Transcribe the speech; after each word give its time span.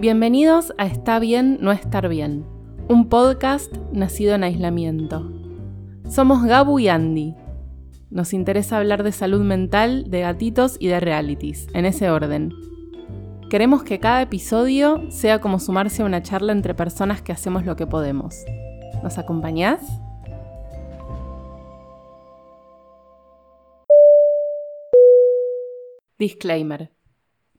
Bienvenidos 0.00 0.72
a 0.78 0.86
Está 0.86 1.18
bien 1.18 1.58
no 1.60 1.72
estar 1.72 2.08
bien, 2.08 2.46
un 2.88 3.10
podcast 3.10 3.70
nacido 3.92 4.34
en 4.34 4.44
aislamiento. 4.44 5.30
Somos 6.08 6.42
Gabu 6.42 6.78
y 6.78 6.88
Andy. 6.88 7.34
Nos 8.08 8.32
interesa 8.32 8.78
hablar 8.78 9.02
de 9.02 9.12
salud 9.12 9.42
mental, 9.42 10.10
de 10.10 10.20
gatitos 10.20 10.78
y 10.80 10.88
de 10.88 11.00
realities, 11.00 11.66
en 11.74 11.84
ese 11.84 12.08
orden. 12.08 12.50
Queremos 13.50 13.82
que 13.82 14.00
cada 14.00 14.22
episodio 14.22 15.02
sea 15.10 15.42
como 15.42 15.58
sumarse 15.58 16.00
a 16.00 16.06
una 16.06 16.22
charla 16.22 16.52
entre 16.52 16.74
personas 16.74 17.20
que 17.20 17.32
hacemos 17.32 17.66
lo 17.66 17.76
que 17.76 17.86
podemos. 17.86 18.34
¿Nos 19.02 19.18
acompañás? 19.18 19.82
Disclaimer. 26.18 26.90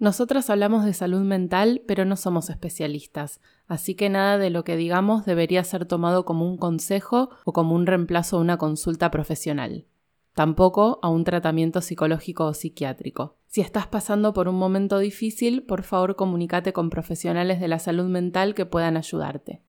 Nosotras 0.02 0.50
hablamos 0.50 0.84
de 0.84 0.94
salud 0.94 1.22
mental, 1.22 1.84
pero 1.88 2.06
no 2.06 2.16
somos 2.16 2.50
especialistas, 2.50 3.40
así 3.68 3.94
que 3.94 4.10
nada 4.10 4.40
de 4.40 4.50
lo 4.50 4.64
que 4.64 4.76
digamos 4.76 5.26
debería 5.26 5.64
ser 5.64 5.86
tomado 5.86 6.26
como 6.26 6.50
un 6.50 6.58
consejo 6.58 7.30
o 7.46 7.54
como 7.54 7.76
un 7.76 7.86
reemplazo 7.86 8.38
a 8.38 8.40
una 8.40 8.58
consulta 8.58 9.12
profesional. 9.12 9.86
Tampoco 10.34 10.98
a 11.04 11.10
un 11.10 11.24
tratamiento 11.24 11.82
psicológico 11.82 12.46
o 12.46 12.56
psiquiátrico. 12.56 13.36
Si 13.46 13.62
estás 13.62 13.86
pasando 13.86 14.34
por 14.34 14.48
un 14.48 14.56
momento 14.56 14.98
difícil, 14.98 15.62
por 15.62 15.84
favor 15.84 16.16
comunícate 16.16 16.74
con 16.74 16.90
profesionales 16.90 17.60
de 17.60 17.68
la 17.68 17.78
salud 17.78 18.10
mental 18.10 18.56
que 18.56 18.66
puedan 18.66 18.98
ayudarte. 18.98 19.62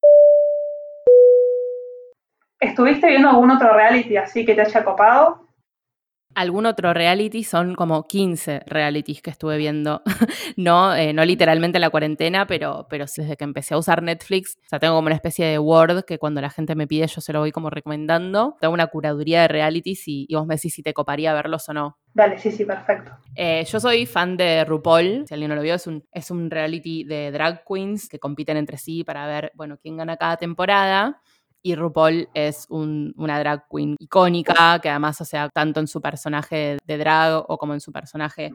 ¿Estuviste 2.59 3.07
viendo 3.07 3.29
algún 3.29 3.51
otro 3.51 3.75
reality 3.75 4.17
así 4.17 4.47
que 4.47 4.55
te 4.55 4.63
haya 4.63 4.83
copado? 4.83 5.47
Algún 6.35 6.67
otro 6.67 6.95
reality, 6.95 7.45
son 7.45 7.75
como 7.75 8.07
15 8.07 8.63
realities 8.67 9.23
que 9.23 9.31
estuve 9.31 9.57
viendo. 9.57 10.03
no, 10.57 10.95
eh, 10.95 11.13
no 11.13 11.25
literalmente 11.25 11.79
la 11.79 11.91
cuarentena, 11.91 12.47
pero, 12.47 12.87
pero 12.89 13.05
desde 13.05 13.37
que 13.37 13.45
empecé 13.45 13.75
a 13.75 13.79
usar 13.79 14.03
Netflix, 14.03 14.59
o 14.65 14.69
sea, 14.69 14.79
tengo 14.79 14.95
como 14.95 15.07
una 15.07 15.15
especie 15.15 15.47
de 15.47 15.59
Word 15.59 16.05
que 16.05 16.19
cuando 16.19 16.41
la 16.41 16.51
gente 16.51 16.75
me 16.75 16.87
pide 16.87 17.07
yo 17.07 17.21
se 17.21 17.33
lo 17.33 17.41
voy 17.41 17.53
como 17.53 17.71
recomendando. 17.71 18.57
Tengo 18.61 18.75
una 18.75 18.87
curaduría 18.87 19.43
de 19.43 19.49
realities 19.49 20.03
y, 20.07 20.27
vos 20.33 20.47
me 20.47 20.57
decís 20.57 20.75
si 20.75 20.83
te 20.83 20.95
coparía 20.95 21.35
verlos 21.35 21.69
o 21.69 21.73
no. 21.73 21.99
Dale, 22.15 22.39
sí, 22.39 22.51
sí, 22.51 22.65
perfecto. 22.65 23.13
Eh, 23.35 23.65
yo 23.65 23.81
soy 23.81 24.07
fan 24.07 24.37
de 24.37 24.65
RuPaul, 24.65 25.25
si 25.27 25.35
alguien 25.35 25.49
no 25.49 25.57
lo 25.57 25.63
vio, 25.63 25.75
es 25.75 25.87
un, 25.87 26.05
es 26.13 26.31
un 26.31 26.51
reality 26.51 27.05
de 27.05 27.31
drag 27.31 27.65
queens 27.67 28.09
que 28.09 28.19
compiten 28.19 28.57
entre 28.57 28.77
sí 28.77 29.03
para 29.05 29.27
ver, 29.27 29.53
bueno, 29.55 29.79
quién 29.81 29.97
gana 29.97 30.17
cada 30.17 30.37
temporada. 30.37 31.23
Y 31.63 31.77
RuPaul 31.77 32.29
es 32.35 32.67
una 32.69 33.39
drag 33.39 33.67
queen 33.71 33.97
icónica, 33.99 34.81
que 34.81 34.89
además, 34.89 35.17
sea, 35.25 35.49
tanto 35.49 35.81
en 35.81 35.87
su 35.87 36.01
personaje 36.01 36.79
de 36.85 36.99
drag 36.99 37.45
o 37.49 37.57
como 37.57 37.75
en 37.75 37.81
su 37.81 37.93
personaje, 37.93 38.53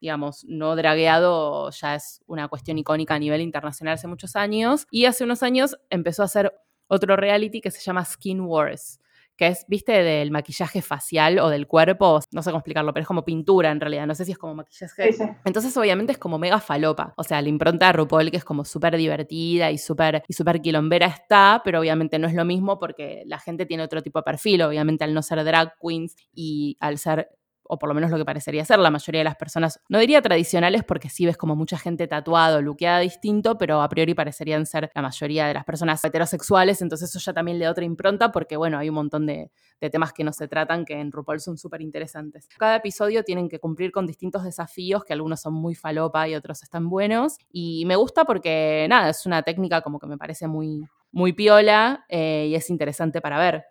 digamos, 0.00 0.44
no 0.46 0.76
dragueado, 0.76 1.70
ya 1.70 1.94
es 1.94 2.22
una 2.26 2.48
cuestión 2.48 2.78
icónica 2.78 3.14
a 3.14 3.18
nivel 3.18 3.40
internacional 3.40 3.94
hace 3.94 4.08
muchos 4.08 4.36
años. 4.36 4.86
Y 4.90 5.06
hace 5.06 5.24
unos 5.24 5.42
años 5.42 5.78
empezó 5.88 6.22
a 6.22 6.26
hacer 6.26 6.52
otro 6.88 7.16
reality 7.16 7.60
que 7.60 7.70
se 7.70 7.80
llama 7.80 8.04
Skin 8.04 8.40
Wars, 8.40 9.00
que 9.40 9.46
es, 9.46 9.64
viste, 9.68 9.92
del 10.02 10.30
maquillaje 10.30 10.82
facial 10.82 11.38
o 11.38 11.48
del 11.48 11.66
cuerpo, 11.66 12.20
no 12.30 12.42
sé 12.42 12.50
cómo 12.50 12.58
explicarlo, 12.58 12.92
pero 12.92 13.00
es 13.00 13.08
como 13.08 13.24
pintura 13.24 13.70
en 13.70 13.80
realidad, 13.80 14.06
no 14.06 14.14
sé 14.14 14.26
si 14.26 14.32
es 14.32 14.36
como 14.36 14.54
maquillaje. 14.54 15.16
Entonces 15.46 15.74
obviamente 15.78 16.12
es 16.12 16.18
como 16.18 16.38
mega 16.38 16.60
falopa, 16.60 17.14
o 17.16 17.24
sea, 17.24 17.40
la 17.40 17.48
impronta 17.48 17.86
de 17.86 17.94
RuPaul 17.94 18.30
que 18.30 18.36
es 18.36 18.44
como 18.44 18.66
súper 18.66 18.98
divertida 18.98 19.70
y 19.70 19.78
súper 19.78 20.24
y 20.28 20.34
super 20.34 20.60
quilombera 20.60 21.06
está, 21.06 21.62
pero 21.64 21.80
obviamente 21.80 22.18
no 22.18 22.28
es 22.28 22.34
lo 22.34 22.44
mismo 22.44 22.78
porque 22.78 23.22
la 23.24 23.38
gente 23.38 23.64
tiene 23.64 23.82
otro 23.82 24.02
tipo 24.02 24.18
de 24.18 24.24
perfil, 24.24 24.60
obviamente 24.60 25.04
al 25.04 25.14
no 25.14 25.22
ser 25.22 25.42
drag 25.42 25.72
queens 25.80 26.16
y 26.34 26.76
al 26.78 26.98
ser 26.98 27.30
o 27.70 27.78
por 27.78 27.88
lo 27.88 27.94
menos 27.94 28.10
lo 28.10 28.18
que 28.18 28.24
parecería 28.24 28.64
ser 28.64 28.80
la 28.80 28.90
mayoría 28.90 29.20
de 29.20 29.24
las 29.24 29.36
personas, 29.36 29.80
no 29.88 30.00
diría 30.00 30.20
tradicionales 30.20 30.82
porque 30.82 31.08
sí 31.08 31.24
ves 31.24 31.36
como 31.36 31.54
mucha 31.54 31.78
gente 31.78 32.08
tatuado, 32.08 32.60
luqueada 32.60 32.98
distinto, 32.98 33.56
pero 33.58 33.80
a 33.80 33.88
priori 33.88 34.12
parecerían 34.12 34.66
ser 34.66 34.90
la 34.92 35.02
mayoría 35.02 35.46
de 35.46 35.54
las 35.54 35.64
personas 35.64 36.04
heterosexuales, 36.04 36.82
entonces 36.82 37.10
eso 37.10 37.20
ya 37.20 37.32
también 37.32 37.60
le 37.60 37.66
da 37.66 37.70
otra 37.70 37.84
impronta 37.84 38.32
porque 38.32 38.56
bueno, 38.56 38.76
hay 38.76 38.88
un 38.88 38.96
montón 38.96 39.24
de, 39.24 39.52
temas 39.92 40.12
que 40.12 40.24
no 40.24 40.32
se 40.32 40.48
tratan 40.48 40.84
que 40.84 40.94
en 40.94 41.12
RuPaul 41.12 41.40
son 41.40 41.56
súper 41.56 41.80
interesantes. 41.80 42.48
Cada 42.58 42.76
episodio 42.76 43.22
tienen 43.22 43.48
que 43.48 43.60
cumplir 43.60 43.92
con 43.92 44.04
distintos 44.04 44.42
desafíos, 44.42 45.04
que 45.04 45.12
algunos 45.12 45.40
son 45.40 45.54
muy 45.54 45.76
falopa 45.76 46.28
y 46.28 46.34
otros 46.34 46.64
están 46.64 46.90
buenos, 46.90 47.38
y 47.52 47.84
me 47.86 47.94
gusta 47.94 48.24
porque 48.24 48.86
nada, 48.90 49.10
es 49.10 49.24
una 49.26 49.42
técnica 49.42 49.80
como 49.80 50.00
que 50.00 50.08
me 50.08 50.18
parece 50.18 50.48
muy, 50.48 50.88
muy 51.12 51.32
piola 51.32 52.04
eh, 52.08 52.48
y 52.50 52.56
es 52.56 52.68
interesante 52.68 53.20
para 53.20 53.38
ver 53.38 53.64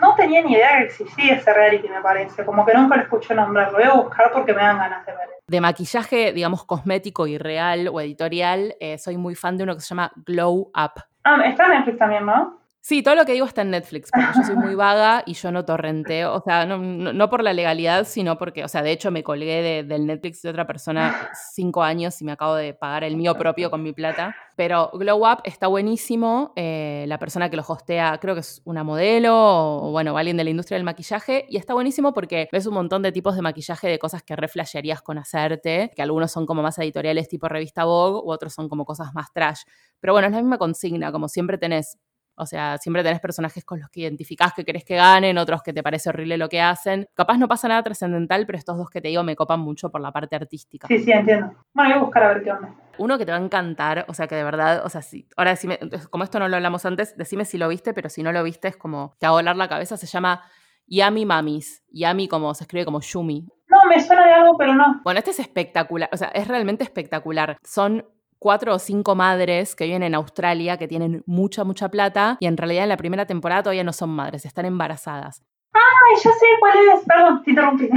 no, 0.00 0.14
tenía 0.14 0.42
ni 0.42 0.52
idea 0.52 0.78
que 0.78 0.84
existía 0.84 1.34
ese 1.34 1.52
reality, 1.52 1.88
me 1.88 2.00
parece. 2.00 2.44
Como 2.44 2.64
que 2.64 2.74
nunca 2.74 2.96
lo 2.96 3.02
escuché 3.02 3.34
nombrar. 3.34 3.72
Lo 3.72 3.78
voy 3.78 3.86
a 3.86 3.92
buscar 3.92 4.30
porque 4.32 4.52
me 4.52 4.62
dan 4.62 4.78
ganas 4.78 5.04
de 5.06 5.12
ver. 5.12 5.28
De 5.46 5.60
maquillaje, 5.60 6.32
digamos, 6.32 6.64
cosmético 6.64 7.26
y 7.26 7.38
real 7.38 7.88
o 7.88 8.00
editorial, 8.00 8.74
eh, 8.80 8.98
soy 8.98 9.16
muy 9.16 9.34
fan 9.34 9.56
de 9.56 9.64
uno 9.64 9.74
que 9.74 9.80
se 9.80 9.88
llama 9.88 10.12
Glow 10.16 10.72
Up. 10.74 11.02
Ah, 11.24 11.40
está 11.44 11.66
en 11.66 11.70
Netflix 11.72 11.98
también, 11.98 12.26
¿no? 12.26 12.60
Sí, 12.88 13.02
todo 13.02 13.16
lo 13.16 13.24
que 13.24 13.32
digo 13.32 13.46
está 13.46 13.62
en 13.62 13.70
Netflix, 13.70 14.12
porque 14.12 14.28
yo 14.36 14.44
soy 14.44 14.54
muy 14.54 14.74
vaga 14.76 15.24
y 15.26 15.34
yo 15.34 15.50
no 15.50 15.64
torrenteo, 15.64 16.34
o 16.34 16.40
sea, 16.40 16.66
no, 16.66 17.28
por 17.28 17.42
la 17.42 17.52
legalidad, 17.52 18.06
sino 18.06 18.38
porque, 18.38 18.62
o 18.62 18.68
sea, 18.68 18.84
de 18.84 18.92
hecho 18.92 19.10
me 19.10 19.24
colgué 19.24 19.82
del 19.82 20.06
Netflix 20.06 20.40
de 20.42 20.50
otra 20.50 20.68
persona 20.68 21.30
cinco 21.52 21.82
años 21.82 22.22
y 22.22 22.24
me 22.24 22.30
acabo 22.30 22.54
de 22.54 22.74
pagar 22.74 23.02
el 23.02 23.16
mío 23.16 23.34
propio 23.34 23.72
con 23.72 23.82
mi 23.82 23.92
plata. 23.92 24.36
Pero 24.54 24.92
Glow 24.92 25.28
Up 25.28 25.40
está 25.42 25.66
buenísimo, 25.66 26.52
eh, 26.54 27.06
la 27.08 27.18
persona 27.18 27.50
que 27.50 27.56
lo 27.56 27.64
hostea 27.66 28.18
creo 28.20 28.34
que 28.34 28.42
es 28.42 28.62
una 28.64 28.84
modelo 28.84 29.34
o, 29.34 29.90
bueno, 29.90 30.16
alguien 30.16 30.36
de 30.36 30.44
la 30.44 30.50
industria 30.50 30.76
del 30.76 30.84
maquillaje, 30.84 31.44
y 31.48 31.56
está 31.56 31.74
buenísimo 31.74 32.14
porque 32.14 32.48
ves 32.52 32.66
un 32.66 32.74
montón 32.74 33.02
de 33.02 33.10
tipos 33.10 33.34
de 33.34 33.42
maquillaje 33.42 33.88
de 33.88 33.98
cosas 33.98 34.22
que 34.22 34.36
reflashearías 34.36 35.02
con 35.02 35.18
hacerte, 35.18 35.90
que 35.96 36.02
algunos 36.02 36.30
son 36.30 36.46
como 36.46 36.62
más 36.62 36.78
editoriales 36.78 37.28
tipo 37.28 37.48
revista 37.48 37.82
Vogue, 37.82 38.20
u 38.24 38.30
otros 38.30 38.54
son 38.54 38.68
como 38.68 38.84
cosas 38.84 39.12
más 39.12 39.32
trash. 39.32 39.62
Pero 39.98 40.12
bueno, 40.12 40.28
es 40.28 40.32
la 40.32 40.38
misma 40.38 40.58
consigna, 40.58 41.10
como 41.10 41.26
siempre 41.28 41.58
tenés 41.58 41.98
o 42.36 42.46
sea, 42.46 42.78
siempre 42.78 43.02
tenés 43.02 43.20
personajes 43.20 43.64
con 43.64 43.80
los 43.80 43.88
que 43.88 44.00
identificás 44.00 44.52
que 44.52 44.64
querés 44.64 44.84
que 44.84 44.96
ganen, 44.96 45.38
otros 45.38 45.62
que 45.62 45.72
te 45.72 45.82
parece 45.82 46.10
horrible 46.10 46.36
lo 46.36 46.48
que 46.48 46.60
hacen. 46.60 47.08
Capaz 47.14 47.38
no 47.38 47.48
pasa 47.48 47.68
nada 47.68 47.82
trascendental, 47.82 48.46
pero 48.46 48.58
estos 48.58 48.76
dos 48.76 48.90
que 48.90 49.00
te 49.00 49.08
digo 49.08 49.22
me 49.22 49.36
copan 49.36 49.60
mucho 49.60 49.90
por 49.90 50.00
la 50.00 50.12
parte 50.12 50.36
artística. 50.36 50.86
Sí, 50.88 50.98
sí, 50.98 51.12
entiendo. 51.12 51.52
Bueno, 51.72 51.90
voy 51.90 51.98
a 51.98 52.02
buscar 52.02 52.22
a 52.24 52.28
ver 52.28 52.42
qué 52.42 52.52
onda. 52.52 52.74
Uno 52.98 53.18
que 53.18 53.26
te 53.26 53.32
va 53.32 53.38
a 53.38 53.40
encantar, 53.40 54.06
o 54.08 54.14
sea, 54.14 54.26
que 54.26 54.34
de 54.34 54.44
verdad, 54.44 54.82
o 54.84 54.88
sea, 54.88 55.02
sí. 55.02 55.28
Ahora 55.36 55.50
decime, 55.50 55.78
como 56.10 56.24
esto 56.24 56.38
no 56.38 56.48
lo 56.48 56.56
hablamos 56.56 56.84
antes, 56.86 57.16
decime 57.16 57.44
si 57.44 57.58
lo 57.58 57.68
viste, 57.68 57.92
pero 57.94 58.08
si 58.08 58.22
no 58.22 58.32
lo 58.32 58.42
viste 58.42 58.68
es 58.68 58.76
como 58.76 59.16
te 59.18 59.26
a 59.26 59.30
volar 59.30 59.56
la 59.56 59.68
cabeza. 59.68 59.96
Se 59.96 60.06
llama 60.06 60.42
Yami 60.86 61.26
Mamis. 61.26 61.84
Yami 61.90 62.28
como 62.28 62.54
se 62.54 62.64
escribe 62.64 62.84
como 62.84 63.00
Yumi. 63.00 63.46
No, 63.68 63.78
me 63.88 64.00
suena 64.00 64.26
de 64.26 64.32
algo, 64.32 64.56
pero 64.56 64.74
no. 64.74 65.00
Bueno, 65.02 65.18
este 65.18 65.32
es 65.32 65.40
espectacular, 65.40 66.08
o 66.12 66.16
sea, 66.16 66.28
es 66.28 66.46
realmente 66.46 66.84
espectacular. 66.84 67.58
Son 67.64 68.06
cuatro 68.38 68.74
o 68.74 68.78
cinco 68.78 69.14
madres 69.14 69.74
que 69.74 69.84
viven 69.84 70.02
en 70.02 70.14
Australia 70.14 70.76
que 70.76 70.88
tienen 70.88 71.22
mucha, 71.26 71.64
mucha 71.64 71.90
plata 71.90 72.36
y 72.40 72.46
en 72.46 72.56
realidad 72.56 72.84
en 72.84 72.88
la 72.90 72.96
primera 72.96 73.26
temporada 73.26 73.64
todavía 73.64 73.84
no 73.84 73.92
son 73.92 74.10
madres, 74.10 74.44
están 74.44 74.66
embarazadas. 74.66 75.42
¡Ay, 75.72 76.16
ya 76.16 76.30
sé 76.32 76.46
cuál 76.60 76.78
es! 76.78 77.04
Perdón, 77.04 77.42
te 77.42 77.50
interrumpí. 77.50 77.88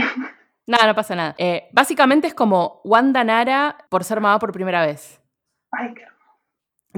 Nada, 0.67 0.87
no 0.87 0.95
pasa 0.95 1.15
nada. 1.15 1.35
Eh, 1.37 1.67
básicamente 1.71 2.27
es 2.27 2.33
como 2.33 2.81
Wanda 2.83 3.23
Nara 3.23 3.77
por 3.89 4.03
ser 4.03 4.21
mamá 4.21 4.37
por 4.37 4.51
primera 4.51 4.85
vez. 4.85 5.19
Ay, 5.71 5.93
qué 5.95 6.03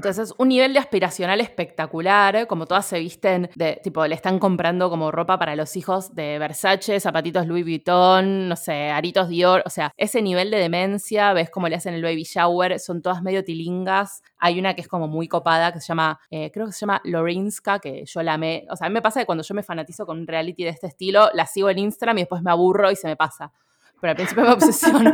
entonces, 0.02 0.34
un 0.40 0.48
nivel 0.48 0.74
de 0.74 0.80
aspiracional 0.80 1.42
espectacular, 1.42 2.48
como 2.48 2.66
todas 2.66 2.88
se 2.88 2.98
visten 2.98 3.52
de, 3.54 3.80
tipo, 3.84 4.08
le 4.08 4.16
están 4.16 4.40
comprando 4.40 4.90
como 4.90 5.12
ropa 5.12 5.38
para 5.38 5.56
los 5.56 5.78
hijos 5.78 6.16
de 6.16 6.40
Versace, 6.40 7.00
zapatitos 7.00 7.46
Louis 7.46 7.64
Vuitton, 7.64 8.50
no 8.50 8.56
sé, 8.56 8.90
aritos 8.90 9.30
Dior, 9.30 9.62
o 9.64 9.70
sea, 9.70 9.92
ese 9.98 10.24
nivel 10.24 10.50
de 10.50 10.58
demencia, 10.58 11.34
ves 11.34 11.52
cómo 11.52 11.70
le 11.70 11.76
hacen 11.76 11.94
el 11.94 12.02
baby 12.02 12.24
shower, 12.24 12.80
son 12.80 13.04
todas 13.04 13.22
medio 13.22 13.44
tilingas. 13.44 14.24
Hay 14.40 14.58
una 14.58 14.74
que 14.74 14.82
es 14.82 14.88
como 14.88 15.08
muy 15.08 15.28
copada, 15.28 15.72
que 15.72 15.80
se 15.80 15.90
llama, 15.90 16.20
eh, 16.32 16.50
creo 16.52 16.66
que 16.66 16.72
se 16.72 16.80
llama 16.80 17.00
Lorinska, 17.04 17.78
que 17.78 18.04
yo 18.04 18.24
la 18.24 18.34
amé. 18.34 18.66
O 18.72 18.76
sea, 18.76 18.88
a 18.88 18.90
mí 18.90 18.96
me 18.96 19.04
pasa 19.04 19.20
que 19.20 19.28
cuando 19.28 19.44
yo 19.44 19.54
me 19.54 19.62
fanatizo 19.62 20.08
con 20.08 20.18
un 20.18 20.26
reality 20.26 20.64
de 20.64 20.72
este 20.72 20.88
estilo, 20.88 21.30
la 21.36 21.46
sigo 21.46 21.70
en 21.70 21.78
Instagram 21.78 22.18
y 22.18 22.22
después 22.22 22.42
me 22.42 22.50
aburro 22.50 22.90
y 22.90 22.96
se 22.96 23.08
me 23.08 23.16
pasa. 23.16 23.52
Pero 24.00 24.10
al 24.10 24.16
principio 24.18 24.46
me 24.46 24.50
obsesiono. 24.54 25.14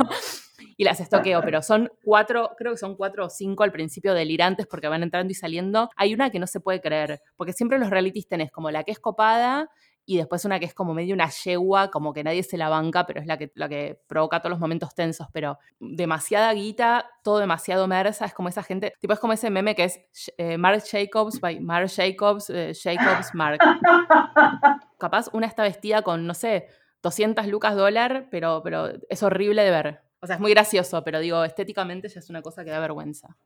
Y 0.76 0.84
las 0.84 1.00
estoqueo, 1.00 1.42
pero 1.42 1.62
son 1.62 1.90
cuatro, 2.04 2.52
creo 2.58 2.74
que 2.74 2.78
son 2.78 2.96
cuatro 2.96 3.26
o 3.26 3.30
cinco 3.30 3.64
al 3.64 3.72
principio 3.72 4.14
delirantes 4.14 4.68
porque 4.68 4.88
van 4.88 5.04
entrando 5.04 5.32
y 5.32 5.36
saliendo. 5.36 5.90
Hay 5.96 6.14
una 6.14 6.30
que 6.30 6.40
no 6.40 6.48
se 6.48 6.60
puede 6.60 6.82
creer, 6.82 7.22
porque 7.36 7.54
siempre 7.54 7.80
los 7.80 7.90
realities 7.90 8.28
tenés 8.28 8.52
como 8.52 8.72
la 8.72 8.84
que 8.84 8.92
es 8.92 9.00
copada 9.00 9.70
y 10.10 10.16
después 10.16 10.46
una 10.46 10.58
que 10.58 10.66
es 10.66 10.74
como 10.74 10.94
medio 10.94 11.14
una 11.14 11.30
yegua, 11.30 11.92
como 11.92 12.14
que 12.14 12.24
nadie 12.24 12.42
se 12.42 12.58
la 12.58 12.70
banca, 12.70 13.06
pero 13.06 13.20
es 13.20 13.28
la 13.28 13.38
que, 13.38 13.52
la 13.56 13.68
que 13.68 14.00
provoca 14.08 14.40
todos 14.40 14.52
los 14.52 14.60
momentos 14.60 14.96
tensos, 14.96 15.28
pero 15.34 15.60
demasiada 15.82 16.54
guita, 16.54 17.10
todo 17.24 17.40
demasiado 17.40 17.88
mersa, 17.88 18.26
es 18.26 18.34
como 18.34 18.48
esa 18.48 18.64
gente, 18.64 18.94
tipo 19.02 19.12
es 19.12 19.20
como 19.20 19.34
ese 19.34 19.50
meme 19.50 19.76
que 19.76 19.84
es 19.84 20.00
eh, 20.38 20.58
Mark 20.58 20.82
Jacobs 20.90 21.42
by 21.42 21.60
Mark 21.60 21.90
Jacobs, 21.94 22.50
eh, 22.50 22.72
Jacobs 22.74 23.36
Mark. 23.36 23.60
Capaz 24.98 25.28
una 25.34 25.46
está 25.46 25.64
vestida 25.64 26.02
con, 26.04 26.26
no 26.26 26.34
sé, 26.34 26.70
200 27.04 27.46
lucas 27.48 27.76
dólar, 27.76 28.28
pero, 28.32 28.62
pero 28.64 28.90
es 29.10 29.24
horrible 29.24 29.64
de 29.64 29.72
ver. 29.72 30.07
O 30.22 30.28
sea, 30.28 30.36
es 30.36 30.42
muy 30.42 30.52
gracioso, 30.52 31.04
pero 31.04 31.20
digo, 31.20 31.44
estéticamente 31.44 32.10
ya 32.10 32.20
es 32.20 32.30
una 32.30 32.42
cosa 32.42 32.64
que 32.64 32.72
da 32.72 32.80
vergüenza. 32.80 33.38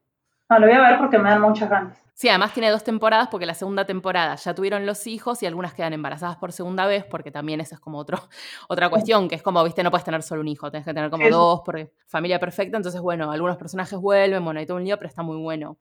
No, 0.51 0.59
lo 0.59 0.67
voy 0.67 0.75
a 0.75 0.81
ver 0.81 0.99
porque 0.99 1.17
me 1.17 1.29
dan 1.29 1.41
muchas 1.41 1.69
ganas. 1.69 1.97
Sí, 2.13 2.27
además 2.27 2.53
tiene 2.53 2.69
dos 2.69 2.83
temporadas 2.83 3.29
porque 3.29 3.45
la 3.45 3.53
segunda 3.53 3.85
temporada 3.85 4.35
ya 4.35 4.53
tuvieron 4.53 4.85
los 4.85 5.07
hijos 5.07 5.41
y 5.41 5.45
algunas 5.45 5.73
quedan 5.73 5.93
embarazadas 5.93 6.35
por 6.35 6.51
segunda 6.51 6.85
vez 6.85 7.05
porque 7.05 7.31
también 7.31 7.61
esa 7.61 7.75
es 7.75 7.81
como 7.81 7.97
otro, 7.97 8.17
otra 8.67 8.89
cuestión, 8.89 9.29
que 9.29 9.35
es 9.35 9.41
como, 9.41 9.63
viste, 9.63 9.81
no 9.81 9.91
puedes 9.91 10.03
tener 10.03 10.21
solo 10.23 10.41
un 10.41 10.49
hijo, 10.49 10.69
tienes 10.69 10.85
que 10.85 10.93
tener 10.93 11.09
como 11.09 11.29
dos, 11.29 11.61
porque 11.63 11.93
familia 12.05 12.37
perfecta, 12.37 12.75
entonces 12.75 12.99
bueno, 12.99 13.31
algunos 13.31 13.55
personajes 13.55 13.97
vuelven, 13.97 14.43
bueno, 14.43 14.59
hay 14.59 14.65
todo 14.65 14.75
un 14.75 14.83
lío, 14.83 14.97
pero 14.97 15.07
está 15.07 15.23
muy 15.23 15.37
bueno. 15.37 15.77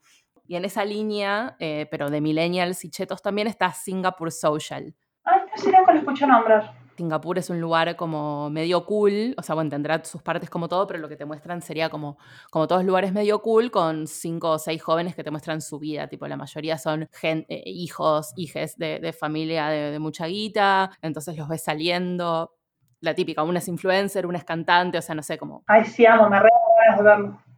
Y 0.47 0.55
en 0.55 0.65
esa 0.65 0.85
línea, 0.85 1.57
eh, 1.59 1.89
pero 1.91 2.09
de 2.09 2.21
millennials 2.21 2.85
y 2.85 2.91
chetos 2.91 3.23
también, 3.23 3.49
está 3.49 3.73
Singapore 3.73 4.31
Social. 4.31 4.95
Ay, 5.25 5.41
no 5.51 5.63
sé, 5.63 5.73
nunca 5.73 5.93
lo 5.93 5.99
escucho 5.99 6.27
nombrar. 6.29 6.80
Singapur 7.01 7.39
es 7.39 7.49
un 7.49 7.63
lugar 7.63 7.97
como 7.97 8.51
medio 8.51 8.85
cool, 8.85 9.35
o 9.39 9.43
sea, 9.43 9.55
bueno, 9.55 9.71
tendrá 9.71 10.05
sus 10.05 10.23
partes 10.23 10.51
como 10.51 10.69
todo, 10.69 10.87
pero 10.87 10.99
lo 10.99 11.09
que 11.09 11.17
te 11.17 11.25
muestran 11.25 11.63
sería 11.63 11.89
como, 11.89 12.19
como 12.51 12.69
todos 12.69 12.85
lugares 12.85 13.15
medio 13.15 13.41
cool 13.41 13.71
con 13.71 14.07
cinco 14.07 14.51
o 14.51 14.59
seis 14.59 14.83
jóvenes 14.83 15.15
que 15.15 15.25
te 15.25 15.31
muestran 15.31 15.63
su 15.63 15.79
vida, 15.79 16.09
tipo 16.09 16.29
la 16.29 16.37
mayoría 16.37 16.77
son 16.77 17.09
eh, 17.23 17.63
hijos, 17.65 18.35
hijes 18.37 18.77
de, 18.77 19.15
familia 19.19 19.69
de, 19.69 19.99
mucha 19.99 20.27
guita, 20.27 20.91
entonces 21.01 21.39
los 21.39 21.49
ves 21.49 21.63
saliendo, 21.63 22.55
la 23.01 23.15
típica, 23.15 23.43
una 23.45 23.61
es 23.61 23.69
influencer, 23.69 24.27
una 24.27 24.37
es 24.37 24.45
cantante, 24.45 24.99
o 24.99 25.03
sea, 25.03 25.15
no 25.15 25.23
sé 25.23 25.39
cómo. 25.39 25.65
Ay, 25.69 25.87
sí, 25.87 26.05
amo, 26.05 26.29
me 26.29 26.39
re 26.39 26.51
de 26.99 27.03
verlo. 27.03 27.50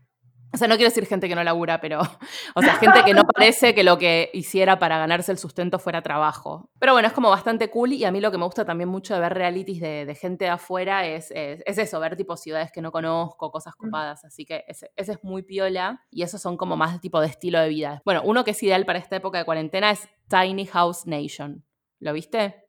O 0.55 0.59
sea, 0.59 0.69
no 0.69 0.77
quiero 0.77 0.91
decir 0.91 1.07
gente 1.07 1.29
que 1.29 1.35
no 1.35 1.43
labura, 1.43 1.81
pero, 1.81 2.01
o 2.55 2.63
sea, 2.63 2.75
gente 2.75 3.03
que 3.05 3.15
no 3.15 3.23
parece 3.25 3.75
que 3.75 3.83
lo 3.83 3.97
que 3.99 4.31
hiciera 4.35 4.79
para 4.79 4.99
ganarse 4.99 5.33
el 5.33 5.39
sustento 5.39 5.79
fuera 5.79 6.03
trabajo. 6.03 6.71
Pero 6.79 6.93
bueno, 6.93 7.09
es 7.09 7.15
como 7.15 7.31
bastante 7.31 7.71
cool 7.71 7.93
y 7.93 8.05
a 8.05 8.13
mí 8.13 8.21
lo 8.21 8.31
que 8.31 8.39
me 8.39 8.45
gusta 8.45 8.65
también 8.65 8.89
mucho 8.89 9.15
de 9.15 9.21
ver 9.21 9.35
realities 9.35 9.81
de, 9.81 10.15
gente 10.15 10.45
de 10.45 10.51
afuera 10.51 11.07
es, 11.07 11.31
es, 11.35 11.79
eso, 11.79 11.99
ver 12.01 12.17
tipo 12.17 12.37
ciudades 12.37 12.71
que 12.71 12.83
no 12.83 12.93
conozco, 12.93 13.51
cosas 13.51 13.75
copadas. 13.75 14.25
Así 14.25 14.45
que 14.45 14.65
ese, 14.69 14.91
ese, 14.97 15.13
es 15.13 15.25
muy 15.25 15.43
piola 15.43 16.05
y 16.11 16.23
esos 16.23 16.43
son 16.43 16.57
como 16.57 16.77
más 16.77 17.01
tipo 17.01 17.21
de 17.21 17.29
estilo 17.29 17.59
de 17.59 17.69
vida. 17.69 18.03
Bueno, 18.05 18.21
uno 18.25 18.45
que 18.45 18.51
es 18.51 18.63
ideal 18.63 18.85
para 18.85 18.99
esta 18.99 19.17
época 19.17 19.39
de 19.39 19.45
cuarentena 19.45 19.91
es 19.91 20.09
Tiny 20.29 20.67
House 20.67 21.07
Nation. 21.07 21.65
¿Lo 21.99 22.13
viste? 22.13 22.63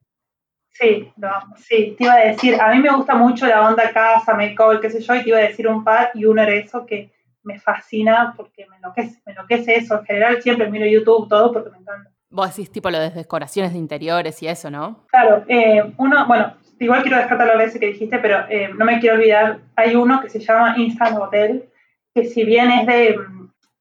Sí, 0.70 1.12
no, 1.18 1.30
sí, 1.58 1.96
te 1.98 2.04
iba 2.04 2.14
a 2.14 2.26
decir, 2.26 2.60
a 2.60 2.74
mí 2.74 2.80
me 2.80 2.96
gusta 2.96 3.14
mucho 3.14 3.46
la 3.46 3.68
onda 3.68 3.92
casa, 3.94 4.34
makeover, 4.34 4.80
qué 4.80 4.90
sé 4.90 5.02
yo, 5.02 5.14
y 5.16 5.22
te 5.22 5.30
iba 5.30 5.38
a 5.38 5.42
decir 5.42 5.68
un 5.68 5.84
par 5.84 6.10
y 6.16 6.26
uno 6.26 6.42
era 6.42 6.54
eso 6.56 6.86
que 6.86 7.12
me 7.44 7.60
fascina 7.60 8.34
porque 8.36 8.66
me 8.68 8.78
enloquece, 8.78 9.22
me 9.26 9.34
enloquece 9.34 9.76
eso. 9.76 10.00
En 10.00 10.06
general 10.06 10.42
siempre 10.42 10.70
miro 10.70 10.86
YouTube, 10.86 11.28
todo 11.30 11.52
porque 11.52 11.70
me 11.70 11.78
encanta. 11.78 12.10
Vos 12.30 12.56
decís 12.56 12.72
tipo 12.72 12.90
lo 12.90 13.00
de 13.00 13.12
decoraciones 13.12 13.74
de 13.74 13.78
interiores 13.78 14.42
y 14.42 14.48
eso, 14.48 14.72
¿no? 14.72 15.06
Claro, 15.10 15.44
eh, 15.48 15.94
uno, 15.98 16.26
bueno, 16.26 16.56
igual 16.80 17.04
quiero 17.04 17.18
dejarte 17.18 17.44
hablar 17.44 17.60
de 17.60 17.66
ese 17.66 17.80
que 17.80 17.88
dijiste, 17.88 18.18
pero 18.18 18.46
eh, 18.50 18.70
no 18.76 18.86
me 18.86 19.00
quiero 19.00 19.18
olvidar, 19.18 19.60
hay 19.76 19.96
uno 19.96 20.20
que 20.20 20.30
se 20.30 20.40
llama 20.40 20.76
Instant 20.78 21.18
Hotel, 21.20 21.70
que 22.16 22.26
si 22.26 22.44
bien 22.44 22.72
es 22.72 22.88
de, 22.88 23.20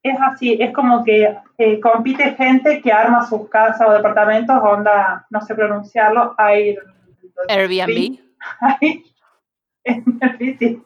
es 0.03 0.19
así, 0.21 0.59
es 0.61 0.73
como 0.75 1.03
que 1.03 1.35
eh, 1.57 1.81
compite 1.81 2.35
gente 2.35 2.83
que 2.83 2.93
arma 2.93 3.27
sus 3.27 3.49
casas 3.49 3.89
o 3.89 3.93
departamentos, 3.93 4.55
onda, 4.63 5.27
no 5.31 5.41
sé 5.41 5.55
pronunciarlo, 5.55 6.35
hay... 6.37 6.77
Airbnb. 7.49 8.19
es 9.85 10.05
difícil. 10.39 10.83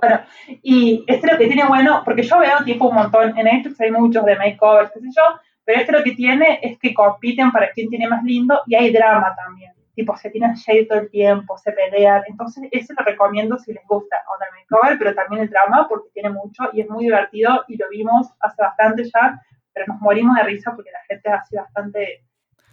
Bueno, 0.00 0.20
y 0.62 1.04
este 1.06 1.26
es 1.26 1.32
lo 1.32 1.38
que 1.38 1.46
tiene 1.46 1.66
bueno, 1.66 2.02
porque 2.04 2.22
yo 2.22 2.38
veo 2.38 2.64
tipo 2.64 2.88
un 2.88 2.94
montón, 2.94 3.36
en 3.36 3.44
Netflix 3.44 3.80
hay 3.80 3.90
muchos 3.90 4.24
de 4.24 4.36
makeovers, 4.36 4.90
qué 4.92 5.00
sé 5.00 5.08
yo, 5.14 5.22
pero 5.64 5.80
este 5.80 5.92
lo 5.92 6.02
que 6.02 6.12
tiene 6.12 6.60
es 6.62 6.78
que 6.78 6.94
compiten 6.94 7.50
para 7.52 7.70
quién 7.72 7.88
tiene 7.90 8.08
más 8.08 8.22
lindo 8.24 8.62
y 8.66 8.74
hay 8.74 8.92
drama 8.92 9.34
también. 9.36 9.72
Tipo, 9.94 10.16
se 10.16 10.30
tienen 10.30 10.54
shade 10.54 10.86
todo 10.86 11.00
el 11.00 11.10
tiempo, 11.10 11.58
se 11.58 11.72
pelean. 11.72 12.22
Entonces, 12.28 12.68
ese 12.70 12.94
lo 12.96 13.04
recomiendo 13.04 13.58
si 13.58 13.72
les 13.72 13.84
gusta. 13.86 14.16
O 14.28 14.42
el 14.42 14.62
makeover, 14.62 14.96
pero 14.96 15.14
también 15.14 15.42
el 15.42 15.50
drama, 15.50 15.86
porque 15.88 16.08
tiene 16.14 16.30
mucho 16.30 16.70
y 16.72 16.82
es 16.82 16.88
muy 16.88 17.04
divertido 17.04 17.64
y 17.66 17.76
lo 17.76 17.88
vimos 17.90 18.28
hace 18.40 18.62
bastante 18.62 19.04
ya, 19.04 19.42
pero 19.74 19.86
nos 19.88 20.00
morimos 20.00 20.36
de 20.36 20.44
risa 20.44 20.72
porque 20.74 20.92
la 20.92 21.00
gente 21.08 21.28
es 21.28 21.34
así 21.34 21.56
bastante, 21.56 22.24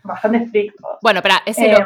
bastante 0.04 0.46
freak. 0.48 0.76
Bueno, 1.02 1.22
pero 1.24 1.36
ese 1.48 1.72
lo 1.72 1.80